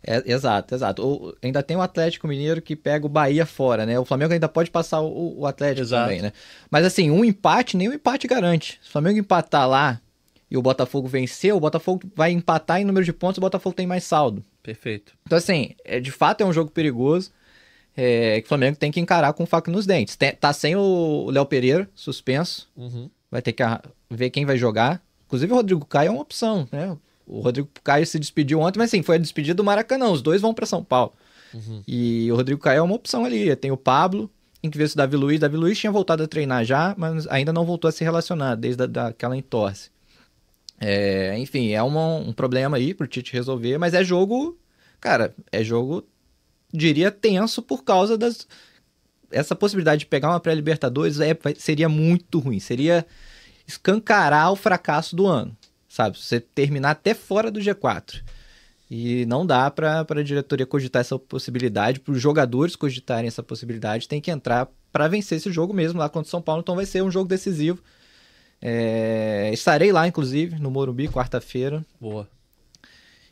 [0.03, 1.07] É, exato, exato.
[1.07, 4.01] O, ainda tem o Atlético Mineiro que pega o Bahia fora, né?
[4.01, 6.05] O Flamengo ainda pode passar o, o Atlético exato.
[6.05, 6.33] também, né?
[6.71, 8.81] Mas assim, um empate, nem um empate garante.
[8.83, 10.01] Se o Flamengo empatar lá
[10.51, 13.87] e o Botafogo vencer, o Botafogo vai empatar em número de pontos, o Botafogo tem
[13.87, 14.43] mais saldo.
[14.69, 15.15] Perfeito.
[15.25, 17.31] Então assim, é, de fato é um jogo perigoso.
[17.97, 20.15] É, que o Flamengo tem que encarar com faca nos dentes.
[20.15, 22.69] Tem, tá sem o Léo Pereira, suspenso.
[22.77, 23.11] Uhum.
[23.31, 23.63] Vai ter que
[24.11, 25.03] ver quem vai jogar.
[25.27, 26.97] Inclusive o Rodrigo Caio é uma opção, né?
[27.27, 30.11] O Rodrigo Caio se despediu ontem, mas sim, foi a despedida do Maracanã.
[30.11, 31.15] Os dois vão para São Paulo.
[31.53, 31.83] Uhum.
[31.89, 33.57] E o Rodrigo Caio é uma opção ali.
[33.57, 35.41] Tem o Pablo, tem que ver se o Davi Luiz.
[35.41, 38.83] Davi Luiz tinha voltado a treinar já, mas ainda não voltou a se relacionar desde
[38.83, 39.91] a, daquela entorse.
[40.81, 44.57] É, enfim, é uma, um problema aí pro Tite resolver, mas é jogo,
[45.01, 46.07] cara, é jogo,
[46.73, 48.47] diria, tenso por causa das.
[49.31, 52.61] Essa possibilidade de pegar uma pré-Libertadores é, seria muito ruim.
[52.61, 53.05] Seria
[53.67, 55.55] escancarar o fracasso do ano
[55.99, 56.19] sabe?
[56.19, 58.23] Você terminar até fora do G4.
[58.91, 64.09] E não dá para a diretoria cogitar essa possibilidade, para os jogadores cogitarem essa possibilidade,
[64.09, 66.61] tem que entrar para vencer esse jogo mesmo lá contra o São Paulo.
[66.61, 67.83] Então vai ser um jogo decisivo.
[68.61, 69.51] É...
[69.53, 71.85] Estarei lá, inclusive, no Morumbi, quarta-feira.
[72.01, 72.29] Boa.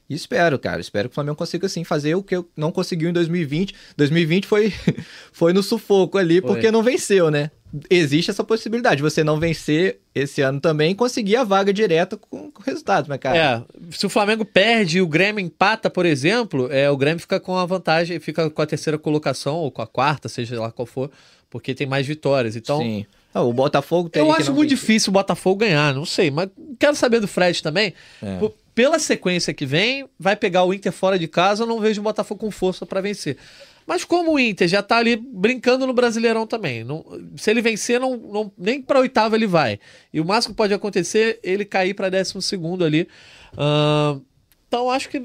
[0.08, 0.80] E espero, cara.
[0.80, 3.74] Espero que o Flamengo consiga, assim, fazer o que eu não conseguiu em 2020.
[3.96, 4.72] 2020 foi,
[5.32, 6.48] foi no sufoco ali, foi.
[6.48, 7.50] porque não venceu, né?
[7.90, 9.02] Existe essa possibilidade.
[9.02, 13.18] Você não vencer esse ano também e conseguir a vaga direta com, com resultados, mas,
[13.18, 13.36] cara.
[13.36, 17.40] É, se o Flamengo perde e o Grêmio empata, por exemplo, é, o Grêmio fica
[17.40, 20.86] com a vantagem, fica com a terceira colocação, ou com a quarta, seja lá qual
[20.86, 21.10] for,
[21.50, 22.54] porque tem mais vitórias.
[22.54, 22.78] Então.
[22.78, 23.04] Sim.
[23.36, 24.22] Ah, o Botafogo tem.
[24.22, 27.92] Eu acho muito difícil o Botafogo ganhar, não sei, mas quero saber do Fred também.
[28.22, 28.38] É
[28.76, 32.04] pela sequência que vem, vai pegar o Inter fora de casa, eu não vejo o
[32.04, 33.38] Botafogo com força para vencer.
[33.86, 37.02] Mas como o Inter já tá ali brincando no Brasileirão também, não,
[37.38, 39.80] se ele vencer, não, não nem para oitava ele vai.
[40.12, 43.08] E o máximo que pode acontecer ele cair para décimo segundo ali.
[43.54, 44.20] Uh,
[44.68, 45.24] então acho que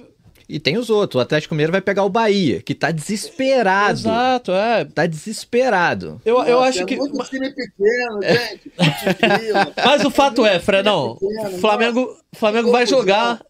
[0.52, 1.18] E tem os outros.
[1.18, 3.99] O Atlético Mineiro vai pegar o Bahia, que tá desesperado.
[3.99, 4.84] Exato, é.
[4.84, 6.22] Tá desesperado.
[6.26, 6.97] Eu, eu Nossa, acho é que.
[6.97, 8.70] muito time pequeno, gente.
[8.70, 9.74] Ponte Vila.
[9.86, 13.41] Mas o fato é, Fredão, pequeno, o Flamengo, Flamengo vai jogar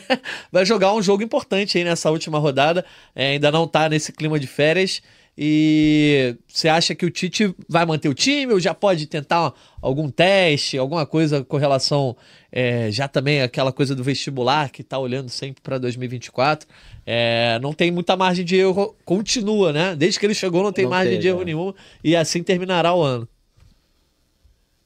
[0.52, 2.84] vai jogar um jogo importante aí nessa última rodada.
[3.14, 5.00] É, ainda não tá nesse clima de férias.
[5.42, 10.10] E você acha que o Tite vai manter o time ou já pode tentar algum
[10.10, 12.14] teste, alguma coisa com relação
[12.52, 16.68] é, já também aquela coisa do vestibular que tá olhando sempre para 2024?
[17.06, 19.96] É, não tem muita margem de erro, continua, né?
[19.96, 21.44] Desde que ele chegou não tem Não margem teve, de erro é.
[21.46, 21.72] nenhum
[22.04, 23.26] e assim terminará o ano.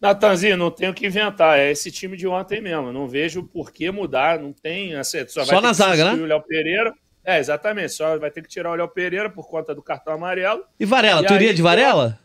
[0.00, 1.58] Natanzinho, não tenho o que inventar.
[1.58, 2.92] É esse time de ontem mesmo.
[2.92, 4.38] Não vejo por que mudar.
[4.38, 4.94] Não tem.
[4.94, 6.22] Assim, só na zaga, né?
[6.22, 6.94] O Léo Pereira.
[7.24, 7.92] É, exatamente.
[7.92, 10.64] Só vai ter que tirar o Léo Pereira por conta do cartão amarelo.
[10.78, 12.18] E Varela, E tu iria de Varela?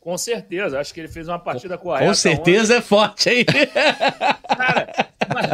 [0.00, 0.80] Com certeza.
[0.80, 2.06] Acho que ele fez uma partida correta.
[2.06, 3.44] Com certeza é forte, hein?
[3.44, 4.88] Cara,
[5.34, 5.46] mas,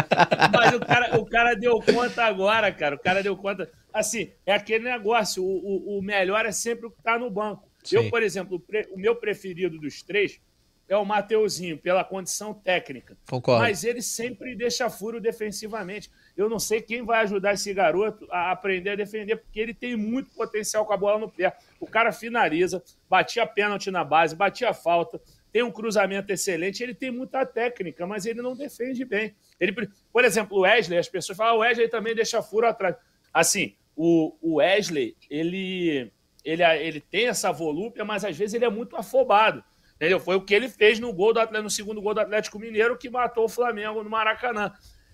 [0.53, 2.95] mas o, cara, o cara deu conta agora, cara.
[2.95, 3.71] O cara deu conta.
[3.93, 5.43] Assim, é aquele negócio.
[5.45, 7.69] O, o, o melhor é sempre o que tá no banco.
[7.83, 7.97] Sim.
[7.97, 10.41] Eu, por exemplo, o, pre- o meu preferido dos três
[10.89, 13.17] é o Mateuzinho, pela condição técnica.
[13.29, 13.63] Concordo.
[13.63, 16.11] Mas ele sempre deixa furo defensivamente.
[16.37, 19.97] Eu não sei quem vai ajudar esse garoto a aprender a defender, porque ele tem
[19.97, 21.57] muito potencial com a bola no pé.
[21.79, 25.21] O cara finaliza, batia pênalti na base, batia falta,
[25.53, 29.37] tem um cruzamento excelente, ele tem muita técnica, mas ele não defende bem.
[29.61, 29.73] Ele,
[30.13, 32.97] por exemplo, o Wesley, as pessoas falam, ah, o Wesley também deixa furo atrás.
[33.33, 36.13] Assim, o, o Wesley, ele,
[36.45, 39.63] ele, ele tem essa volúpia, mas às vezes ele é muito afobado.
[39.95, 40.19] Entendeu?
[40.19, 42.99] Foi o que ele fez no gol do Atlético, no segundo gol do Atlético Mineiro,
[42.99, 44.73] que matou o Flamengo no Maracanã.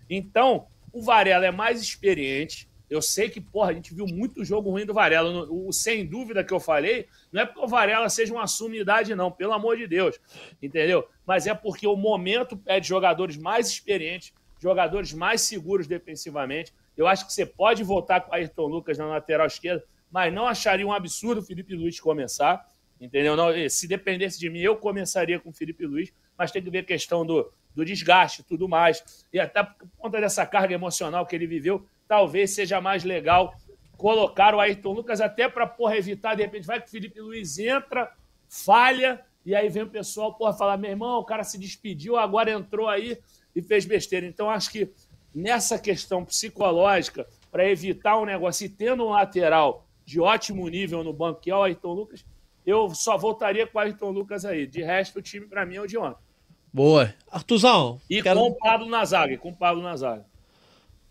[0.09, 2.69] Então, o Varela é mais experiente.
[2.89, 5.47] Eu sei que, porra, a gente viu muito jogo ruim do Varela.
[5.49, 9.31] O, sem dúvida que eu falei, não é porque o Varela seja uma sumidade, não,
[9.31, 10.19] pelo amor de Deus.
[10.61, 11.09] Entendeu?
[11.25, 16.75] Mas é porque o momento pede jogadores mais experientes, jogadores mais seguros defensivamente.
[16.97, 20.47] Eu acho que você pode voltar com o Ayrton Lucas na lateral esquerda, mas não
[20.47, 22.69] acharia um absurdo o Felipe Luiz começar.
[23.01, 23.35] Entendeu?
[23.35, 26.79] Não, se dependesse de mim, eu começaria com o Felipe Luiz, mas tem que ver
[26.79, 29.27] a questão do, do desgaste e tudo mais.
[29.31, 33.55] E até por conta dessa carga emocional que ele viveu, talvez seja mais legal
[33.95, 38.11] colocar o Ayrton Lucas até para evitar, de repente, vai que o Felipe Luiz entra,
[38.49, 42.51] falha, e aí vem o pessoal, porra, falar: meu irmão, o cara se despediu, agora
[42.51, 43.19] entrou aí
[43.55, 44.27] e fez besteira.
[44.27, 44.91] Então, acho que
[45.35, 51.13] nessa questão psicológica, para evitar um negócio, e tendo um lateral de ótimo nível no
[51.13, 52.25] banco, que é o Ayrton Lucas,
[52.65, 54.67] eu só voltaria com o Ayrton Lucas aí.
[54.67, 56.30] De resto, o time para mim é o de ontem.
[56.73, 57.13] Boa.
[57.31, 58.41] Artuzão, E quero...
[58.41, 60.25] com o Pablo na zaga, com o Pablo na zaga.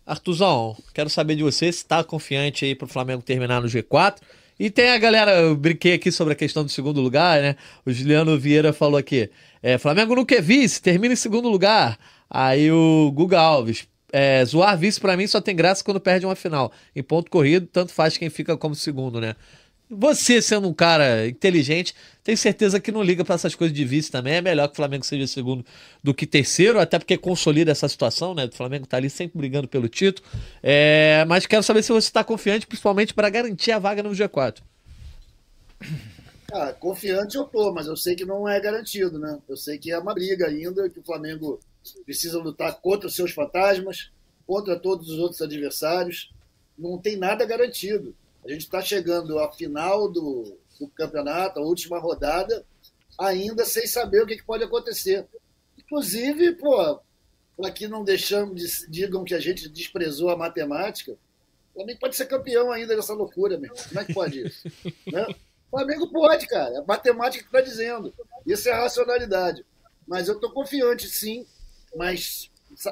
[0.05, 4.17] Artuzão, quero saber de você se tá confiante aí pro Flamengo terminar no G4.
[4.59, 7.55] E tem a galera, eu brinquei aqui sobre a questão do segundo lugar, né?
[7.85, 9.29] O Juliano Vieira falou aqui:
[9.61, 11.97] é, Flamengo nunca é vice, termina em segundo lugar.
[12.29, 16.35] Aí o Guga Alves, é, zoar vice pra mim só tem graça quando perde uma
[16.35, 16.71] final.
[16.95, 19.35] Em ponto corrido, tanto faz quem fica como segundo, né?
[19.89, 24.11] Você, sendo um cara inteligente, tem certeza que não liga pra essas coisas de vice
[24.11, 24.35] também.
[24.35, 25.65] É melhor que o Flamengo seja segundo
[26.03, 28.45] do que terceiro, até porque consolida essa situação, né?
[28.45, 30.27] O Flamengo tá ali sempre brigando pelo título.
[30.61, 34.59] É, mas quero saber se você tá confiante, principalmente para garantir a vaga no G4.
[36.53, 39.39] Ah, confiante eu tô, mas eu sei que não é garantido, né?
[39.49, 41.59] Eu sei que é uma briga ainda, que o Flamengo
[42.05, 44.11] precisa lutar contra os seus fantasmas,
[44.45, 46.31] contra todos os outros adversários.
[46.77, 48.15] Não tem nada garantido.
[48.43, 52.65] A gente está chegando à final do, do campeonato, a última rodada,
[53.19, 55.27] ainda sem saber o que, que pode acontecer.
[55.77, 56.99] Inclusive, pô,
[57.57, 62.25] para que não deixamos, digam que a gente desprezou a matemática, o Flamengo pode ser
[62.25, 63.73] campeão ainda dessa loucura, meu.
[63.73, 64.67] Como é que pode isso?
[65.11, 65.25] né?
[65.71, 66.75] O Flamengo pode, cara.
[66.75, 68.13] É a matemática que está dizendo.
[68.45, 69.65] Isso é a racionalidade.
[70.07, 71.45] Mas eu estou confiante, sim,
[71.95, 72.49] mas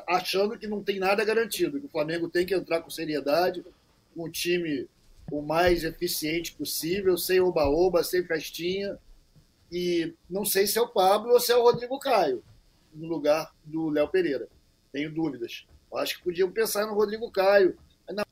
[0.08, 3.64] achando que não tem nada garantido, que o Flamengo tem que entrar com seriedade,
[4.14, 4.88] com o time
[5.32, 8.98] o mais eficiente possível, sem oba-oba, sem festinha.
[9.72, 12.42] E não sei se é o Pablo ou se é o Rodrigo Caio,
[12.94, 14.48] no lugar do Léo Pereira.
[14.92, 15.68] Tenho dúvidas.
[15.92, 17.78] Eu acho que podiam pensar no Rodrigo Caio.
[18.08, 18.26] Ainda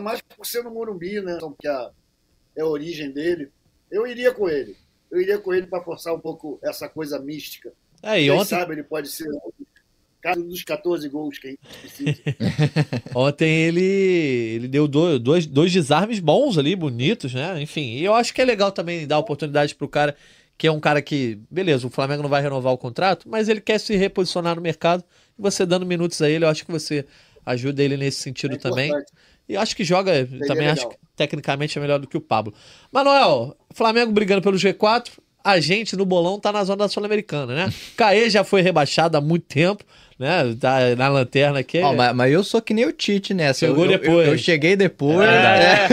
[0.00, 1.38] mais por ser no Morumbi, né?
[1.60, 1.90] Que a,
[2.56, 3.50] é a origem dele.
[3.90, 4.76] Eu iria com ele.
[5.10, 7.72] Eu iria com ele para forçar um pouco essa coisa mística.
[8.02, 9.28] É, e Quem ontem, sabe ele pode ser
[10.38, 12.22] um dos 14 gols que a gente precisa.
[13.14, 17.60] ontem ele, ele deu dois, dois, dois desarmes bons ali, bonitos, né?
[17.60, 20.16] Enfim, e eu acho que é legal também dar oportunidade pro cara
[20.62, 23.60] que é um cara que, beleza, o Flamengo não vai renovar o contrato, mas ele
[23.60, 25.02] quer se reposicionar no mercado.
[25.36, 27.04] E você dando minutos a ele, eu acho que você
[27.44, 28.92] ajuda ele nesse sentido É também.
[29.48, 30.72] E acho que joga, também legal.
[30.72, 32.54] acho que tecnicamente é melhor do que o Pablo.
[32.92, 35.10] Manuel, Flamengo brigando pelo G4,
[35.44, 37.74] a gente no bolão tá na zona da Sul-Americana, né?
[37.96, 39.84] Caê já foi rebaixado há muito tempo,
[40.18, 40.54] né?
[40.58, 41.80] Tá na lanterna aqui.
[41.80, 43.66] Ó, mas, mas eu sou que nem o Tite nessa.
[43.66, 44.26] Chegou eu, depois.
[44.26, 45.28] Eu, eu cheguei depois.
[45.28, 45.88] É, né?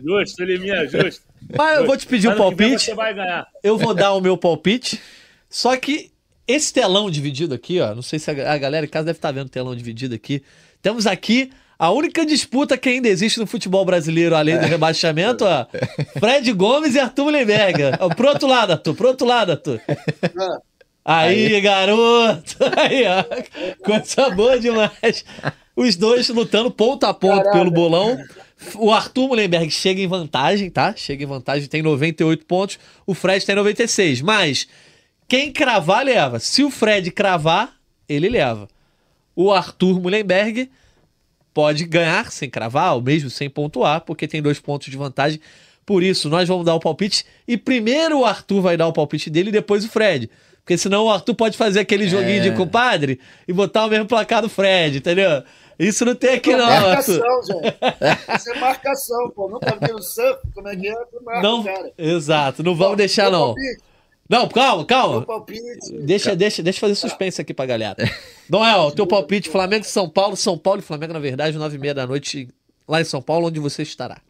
[0.02, 1.22] justo, Liminha, justo.
[1.56, 2.84] Mas eu vou te pedir um palpite.
[2.84, 3.46] Você vai ganhar.
[3.62, 5.00] Eu vou dar o meu palpite.
[5.48, 6.10] Só que
[6.48, 9.32] esse telão dividido aqui, ó, não sei se a a galera em casa deve estar
[9.32, 10.42] vendo o telão dividido aqui.
[10.82, 15.66] Temos aqui a única disputa que ainda existe no futebol brasileiro, além do rebaixamento, ó.
[16.18, 17.82] Fred Gomes e Arthur Mullenberg.
[18.16, 19.80] Pro outro lado, Arthur, pro outro lado, Arthur.
[21.04, 22.56] Aí, garoto!
[22.76, 23.24] Aí, ó.
[23.84, 25.24] Coisa boa demais.
[25.76, 28.16] Os dois lutando ponto a ponto pelo bolão.
[28.76, 30.94] O Arthur Mullenberg chega em vantagem, tá?
[30.96, 32.78] Chega em vantagem, tem 98 pontos.
[33.04, 34.22] O Fred tem 96.
[34.22, 34.68] Mas
[35.28, 36.38] quem cravar, leva.
[36.38, 37.74] Se o Fred cravar,
[38.08, 38.68] ele leva.
[39.34, 40.70] O Arthur Mullenberg
[41.54, 45.40] pode ganhar sem cravar, ou mesmo sem pontuar, porque tem dois pontos de vantagem.
[45.86, 47.24] Por isso, nós vamos dar o palpite.
[47.46, 50.28] E primeiro o Arthur vai dar o palpite dele e depois o Fred.
[50.64, 54.40] Porque senão o Arthur pode fazer aquele joguinho de compadre e botar o mesmo placar
[54.42, 55.42] do Fred, entendeu?
[55.78, 57.18] Isso não tem aqui não, Arthur.
[57.18, 57.76] marcação, gente.
[58.38, 59.48] Isso é marcação, pô.
[59.48, 60.94] Nunca vi o surf, como é que é?
[61.22, 61.92] Marca Não, cara.
[61.98, 63.54] exato, não vamos deixar não.
[63.54, 63.82] palpite,
[64.28, 65.22] Não, calma, meu calma.
[65.22, 65.92] palpite.
[66.00, 67.96] Deixa, deixa, deixa eu fazer suspense aqui pra galera.
[68.48, 71.78] Noel, teu palpite, Flamengo e São Paulo, São Paulo e Flamengo, na verdade, nove e
[71.78, 72.48] meia da noite,
[72.88, 74.20] lá em São Paulo, onde você estará.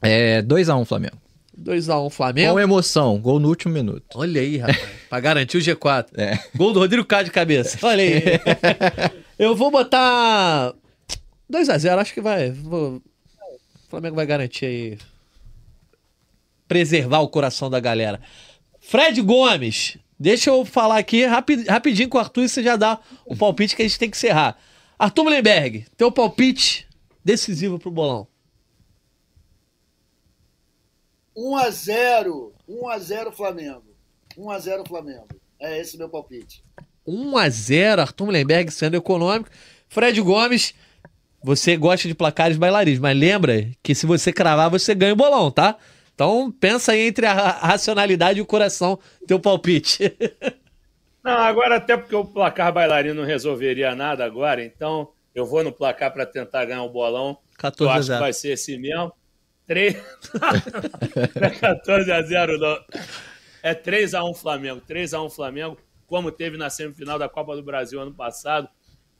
[0.00, 1.16] É 2x1 Flamengo.
[1.60, 2.52] 2x1 Flamengo.
[2.54, 4.06] Com emoção, gol no último minuto.
[4.14, 4.80] Olha aí, rapaz.
[5.10, 6.06] pra garantir o G4.
[6.16, 6.38] É.
[6.56, 7.78] Gol do Rodrigo K de cabeça.
[7.86, 8.22] Olha aí.
[9.38, 10.72] Eu vou botar
[11.52, 12.50] 2x0, acho que vai.
[12.50, 14.98] vou- O Flamengo vai garantir aí.
[16.66, 18.18] Preservar o coração da galera.
[18.92, 19.96] Fred Gomes.
[20.20, 23.74] Deixa eu falar aqui rapi- rapidinho com o Arthur e você já dá o palpite
[23.74, 24.58] que a gente tem que encerrar.
[24.98, 26.86] Arthur Mullenberg, teu palpite
[27.24, 28.28] decisivo pro bolão.
[31.34, 32.52] 1x0.
[32.68, 33.96] 1x0 Flamengo.
[34.36, 35.28] 1x0 Flamengo.
[35.58, 36.62] É esse meu palpite.
[37.06, 39.48] 1 a 0 Arthur Mullenberg sendo econômico.
[39.88, 40.74] Fred Gomes,
[41.42, 45.50] você gosta de placares bailarinos, mas lembra que se você cravar, você ganha o bolão,
[45.50, 45.78] tá?
[46.22, 48.96] Então pensa aí entre a ra- racionalidade e o coração,
[49.26, 50.16] teu palpite.
[51.24, 55.72] Não, agora até porque o placar bailarino não resolveria nada agora, então eu vou no
[55.72, 57.38] placar para tentar ganhar o bolão.
[57.58, 58.20] 14 eu a acho que 0.
[58.20, 59.12] vai ser esse mesmo.
[59.66, 59.94] 3...
[61.40, 62.78] não é 14 a 0 não.
[63.62, 64.80] É 3 a 1 Flamengo.
[64.80, 68.68] 3 a 1 Flamengo, como teve na semifinal da Copa do Brasil ano passado,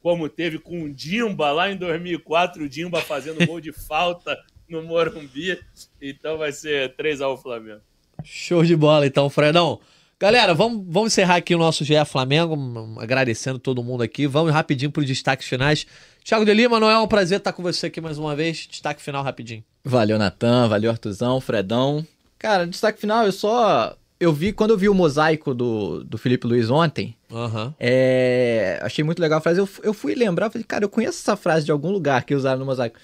[0.01, 4.37] como teve com o Dimba lá em 2004, o Dimba fazendo gol de falta
[4.73, 5.59] no Morumbi.
[6.01, 7.81] Então vai ser 3 a 1 Flamengo.
[8.25, 9.79] Show de bola, então, Fredão.
[10.19, 12.57] Galera, vamos, vamos encerrar aqui o nosso GE Flamengo,
[13.01, 14.27] agradecendo todo mundo aqui.
[14.27, 15.85] Vamos rapidinho para os destaques finais.
[16.25, 18.69] Thiago de Lima, Noel, é um prazer estar com você aqui mais uma vez.
[18.71, 19.65] Destaque final rapidinho.
[19.85, 20.69] Valeu, Natan.
[20.69, 22.07] Valeu, Artuzão, Fredão.
[22.39, 23.97] Cara, destaque final, eu só.
[24.21, 27.75] Eu vi, quando eu vi o mosaico do, do Felipe Luiz ontem, Aham.
[27.81, 29.59] é, achei muito legal a frase.
[29.59, 32.61] Eu, eu fui lembrar, falei, cara, eu conheço essa frase de algum lugar que usaram
[32.61, 32.97] no mosaico.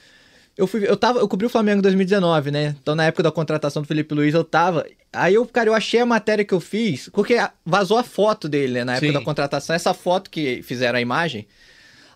[0.59, 2.75] Eu fui, eu tava, eu cobri o Flamengo em 2019, né?
[2.83, 4.85] Então na época da contratação do Felipe Luiz eu tava.
[5.13, 8.75] Aí eu, cara, eu achei a matéria que eu fiz, porque vazou a foto dele,
[8.75, 9.13] né, na época Sim.
[9.13, 11.47] da contratação, essa foto que fizeram a imagem.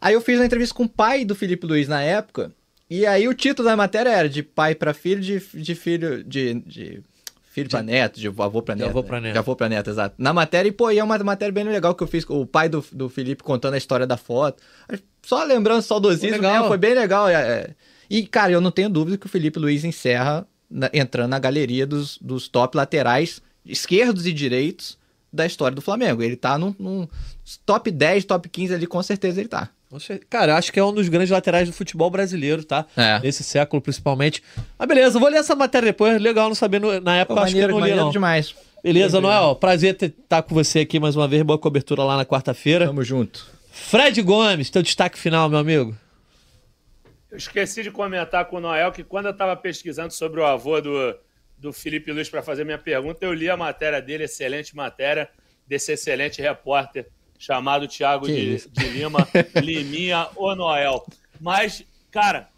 [0.01, 2.51] Aí eu fiz uma entrevista com o pai do Felipe Luiz na época,
[2.91, 6.55] e aí o título da matéria era de pai pra filho, de, de filho, de,
[6.67, 7.01] de
[7.53, 8.91] filho pra neto, de avô pra de neto.
[8.91, 9.07] avô né?
[9.07, 9.33] pra neto.
[9.35, 10.17] De avô pra neto, exato.
[10.19, 12.47] Na matéria, e pô, e é uma matéria bem legal que eu fiz com o
[12.47, 14.61] pai do, do Felipe contando a história da foto.
[15.23, 16.53] Só lembrando, saudosismo, Legal.
[16.55, 17.29] mesmo, foi bem legal.
[17.29, 17.71] é, é.
[18.15, 21.87] E, cara, eu não tenho dúvida que o Felipe Luiz encerra na- entrando na galeria
[21.87, 24.99] dos, dos top laterais esquerdos e direitos
[25.33, 26.23] da história do Flamengo.
[26.23, 27.09] Ele tá num, num
[27.65, 29.71] top 10, top 15 ali, com certeza ele tá.
[30.31, 32.87] Cara, eu acho que é um dos grandes laterais do futebol brasileiro, tá?
[32.97, 33.21] É.
[33.21, 34.43] Nesse século, principalmente.
[34.79, 36.21] Ah, beleza, vou ler essa matéria depois.
[36.21, 36.81] Legal não saber.
[36.81, 38.11] no- Na época, Pô, eu acho que eu maneiro, não li, maneiro não.
[38.11, 38.55] demais.
[38.83, 39.55] Beleza, Noel.
[39.57, 41.43] Prazer estar com você aqui mais uma vez.
[41.43, 42.87] Boa cobertura lá na quarta-feira.
[42.87, 43.47] Tamo junto.
[43.71, 45.95] Fred Gomes, teu destaque final, meu amigo.
[47.33, 50.83] Eu esqueci de comentar com o Noel que quando eu estava pesquisando sobre o avô
[50.83, 51.19] do,
[51.57, 55.31] do Felipe Luiz para fazer minha pergunta, eu li a matéria dele, excelente matéria,
[55.67, 57.09] desse excelente repórter
[57.39, 59.27] chamado Thiago de, de Lima,
[59.63, 61.05] Liminha ou Noel.
[61.41, 62.51] Mas, cara,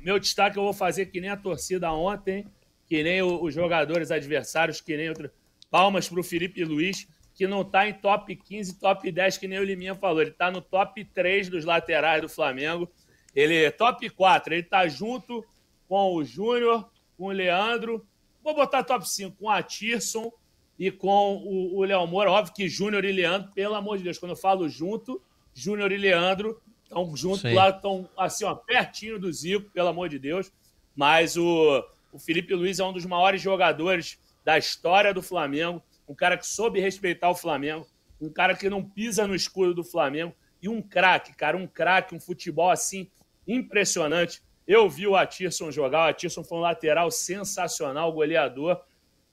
[0.00, 2.44] meu destaque eu vou fazer que nem a torcida ontem,
[2.88, 5.30] que nem o- os jogadores adversários, que nem outro.
[5.70, 9.60] Palmas para o Felipe Luiz, que não está em top 15, top 10, que nem
[9.60, 10.20] o Liminha falou.
[10.20, 12.90] Ele está no top 3 dos laterais do Flamengo.
[13.34, 15.44] Ele é top 4, ele tá junto
[15.88, 18.06] com o Júnior, com o Leandro.
[18.42, 20.32] Vou botar top 5 com a Tirson
[20.78, 22.30] e com o, o Léo Moura.
[22.30, 25.22] Óbvio que Júnior e Leandro, pelo amor de Deus, quando eu falo junto,
[25.54, 27.54] Júnior e Leandro estão juntos Sim.
[27.54, 30.50] lá, estão assim, ó, pertinho do Zico, pelo amor de Deus.
[30.96, 36.14] Mas o, o Felipe Luiz é um dos maiores jogadores da história do Flamengo, um
[36.14, 37.86] cara que soube respeitar o Flamengo,
[38.20, 42.14] um cara que não pisa no escudo do Flamengo e um craque, cara, um craque,
[42.14, 43.08] um futebol assim
[43.54, 44.42] impressionante.
[44.66, 48.80] Eu vi o Atirson jogar, o Atirson foi um lateral sensacional, goleador,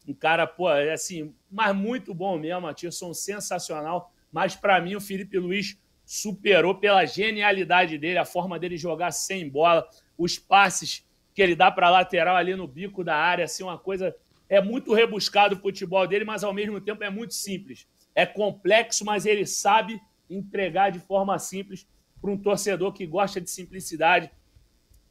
[0.08, 5.02] um cara, pô, é assim, mas muito bom mesmo, Atirson sensacional, mas para mim o
[5.02, 9.88] Felipe Luiz superou pela genialidade dele, a forma dele jogar sem bola,
[10.18, 11.06] os passes
[11.36, 14.16] que ele dá para lateral ali no bico da área, assim, uma coisa
[14.50, 17.88] é muito rebuscado o futebol dele, mas ao mesmo tempo é muito simples.
[18.16, 21.86] É complexo, mas ele sabe entregar de forma simples
[22.22, 24.32] para um torcedor que gosta de simplicidade,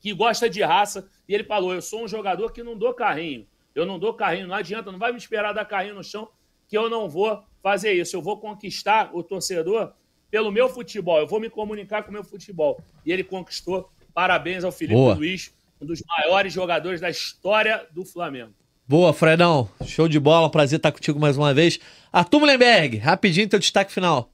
[0.00, 1.08] que gosta de raça.
[1.28, 3.46] E ele falou: Eu sou um jogador que não dou carrinho.
[3.74, 6.28] Eu não dou carrinho, não adianta, não vai me esperar dar carrinho no chão,
[6.66, 8.16] que eu não vou fazer isso.
[8.16, 9.92] Eu vou conquistar o torcedor
[10.30, 12.80] pelo meu futebol, eu vou me comunicar com o meu futebol.
[13.04, 13.90] E ele conquistou.
[14.14, 15.14] Parabéns ao Felipe Boa.
[15.14, 18.54] Luiz, um dos maiores jogadores da história do Flamengo.
[18.88, 19.68] Boa, Fredão.
[19.84, 20.48] Show de bola.
[20.48, 21.78] Prazer estar contigo mais uma vez.
[22.12, 24.30] Arthur Mullenberg, rapidinho teu destaque final.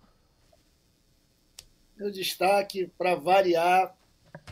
[2.03, 3.96] Meu destaque, para variar,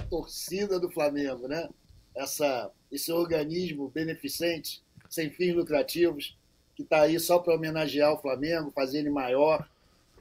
[0.08, 1.68] torcida do Flamengo, né?
[2.14, 6.38] Essa, esse organismo beneficente, sem fins lucrativos,
[6.76, 9.68] que está aí só para homenagear o Flamengo, fazer ele maior,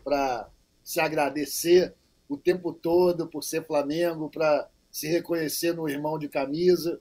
[0.04, 0.50] para
[0.84, 1.94] se agradecer
[2.28, 7.00] o tempo todo por ser Flamengo, para se reconhecer no irmão de camisa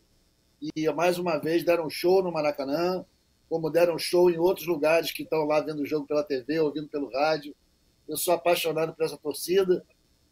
[0.76, 3.02] e mais uma vez deram show no Maracanã,
[3.48, 6.86] como deram show em outros lugares que estão lá vendo o jogo pela TV, ouvindo
[6.86, 7.56] pelo rádio.
[8.06, 9.82] Eu sou apaixonado por essa torcida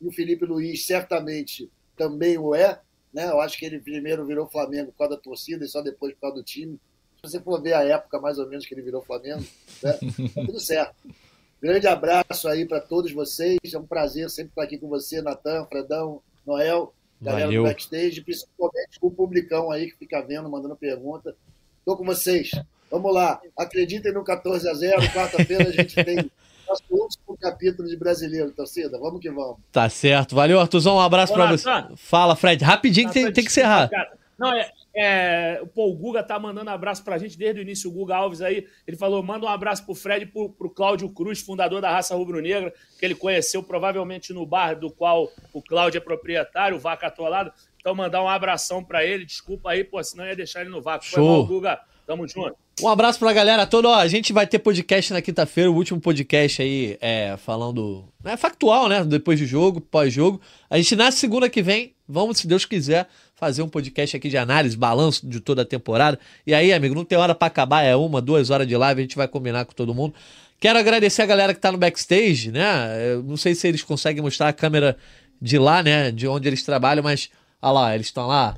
[0.01, 2.81] e o Felipe Luiz certamente também o é.
[3.13, 3.29] Né?
[3.29, 6.21] Eu acho que ele primeiro virou Flamengo por causa da torcida e só depois por
[6.21, 6.79] causa do time.
[7.17, 9.45] Se você for ver a época mais ou menos que ele virou Flamengo,
[9.83, 9.93] né?
[10.35, 10.95] tá tudo certo.
[11.61, 13.59] Grande abraço aí para todos vocês.
[13.73, 17.63] É um prazer sempre estar aqui com você, Natan, Fredão, Noel galera Valeu.
[17.63, 21.35] do backstage, principalmente com o publicão aí que fica vendo, mandando pergunta.
[21.79, 22.51] Estou com vocês.
[22.91, 23.41] Vamos lá.
[23.57, 26.31] Acreditem no 14 a 0 Quarta-feira a gente tem
[26.69, 28.99] nosso último capítulo de brasileiro, torcida.
[28.99, 29.59] Vamos que vamos.
[29.73, 30.35] Tá certo.
[30.35, 30.97] Valeu, Artuzão.
[30.97, 31.69] Um abraço para você.
[31.97, 32.65] Fala, Fred.
[32.65, 33.91] Rapidinho que tem, tem que encerrar.
[34.39, 38.17] Não, é, é, o Guga tá mandando abraço pra gente desde o início, o Guga
[38.17, 38.67] Alves aí.
[38.87, 42.15] Ele falou: manda um abraço pro Fred e pro, pro Cláudio Cruz, fundador da raça
[42.15, 47.07] rubro-negra, que ele conheceu provavelmente no bar do qual o Cláudio é proprietário, o Vaca
[47.07, 47.51] Atolado.
[47.81, 49.25] Então, mandar um abração para ele.
[49.25, 51.07] Desculpa aí, pô, senão ia deixar ele no vácuo.
[51.07, 51.25] Show.
[51.25, 51.81] Foi mal, Guga.
[52.07, 52.55] Tamo junto.
[52.81, 53.89] Um abraço pra galera toda.
[53.89, 58.05] Ó, a gente vai ter podcast na quinta-feira, o último podcast aí, é, falando.
[58.25, 59.05] É factual, né?
[59.05, 60.41] Depois do jogo, pós-jogo.
[60.71, 64.37] A gente na segunda que vem, vamos, se Deus quiser, fazer um podcast aqui de
[64.37, 66.17] análise, balanço de toda a temporada.
[66.47, 69.03] E aí, amigo, não tem hora para acabar, é uma, duas horas de live, a
[69.03, 70.15] gente vai combinar com todo mundo.
[70.61, 73.15] Quero agradecer a galera que tá no backstage, né?
[73.15, 74.97] Eu não sei se eles conseguem mostrar a câmera
[75.43, 76.13] de lá, né?
[76.13, 77.31] De onde eles trabalham, mas
[77.61, 78.57] olha lá, eles estão lá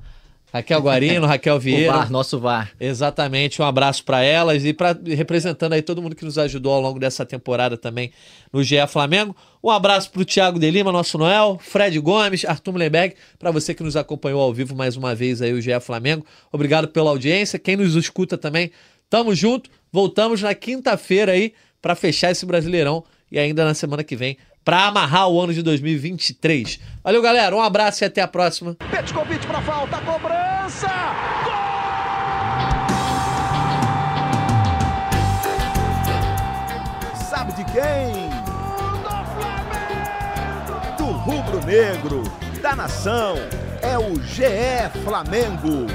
[0.52, 1.92] Raquel Guarino, Raquel Vieira.
[1.92, 2.72] O VAR, nosso VAR.
[2.80, 6.80] Exatamente, um abraço para elas e para representando aí todo mundo que nos ajudou ao
[6.80, 8.10] longo dessa temporada também
[8.52, 9.36] no GE Flamengo.
[9.62, 13.74] Um abraço para o Thiago de Lima, nosso Noel, Fred Gomes, Arthur Mullenberg, para você
[13.74, 16.24] que nos acompanhou ao vivo mais uma vez aí o GE Flamengo.
[16.50, 17.58] Obrigado pela audiência.
[17.58, 18.70] Quem nos escuta também,
[19.10, 19.70] tamo junto.
[19.92, 24.38] Voltamos na quinta-feira aí para fechar esse Brasileirão e ainda na semana que vem
[24.68, 26.78] para amarrar o ano de 2023.
[27.02, 27.56] Valeu, galera.
[27.56, 28.76] Um abraço e até a próxima.
[28.90, 30.90] Petkovic para falta, cobrança!
[37.30, 38.28] Sabe de quem?
[40.98, 42.24] Do Do rubro-negro,
[42.60, 43.36] da nação.
[43.80, 45.86] É o GE Flamengo.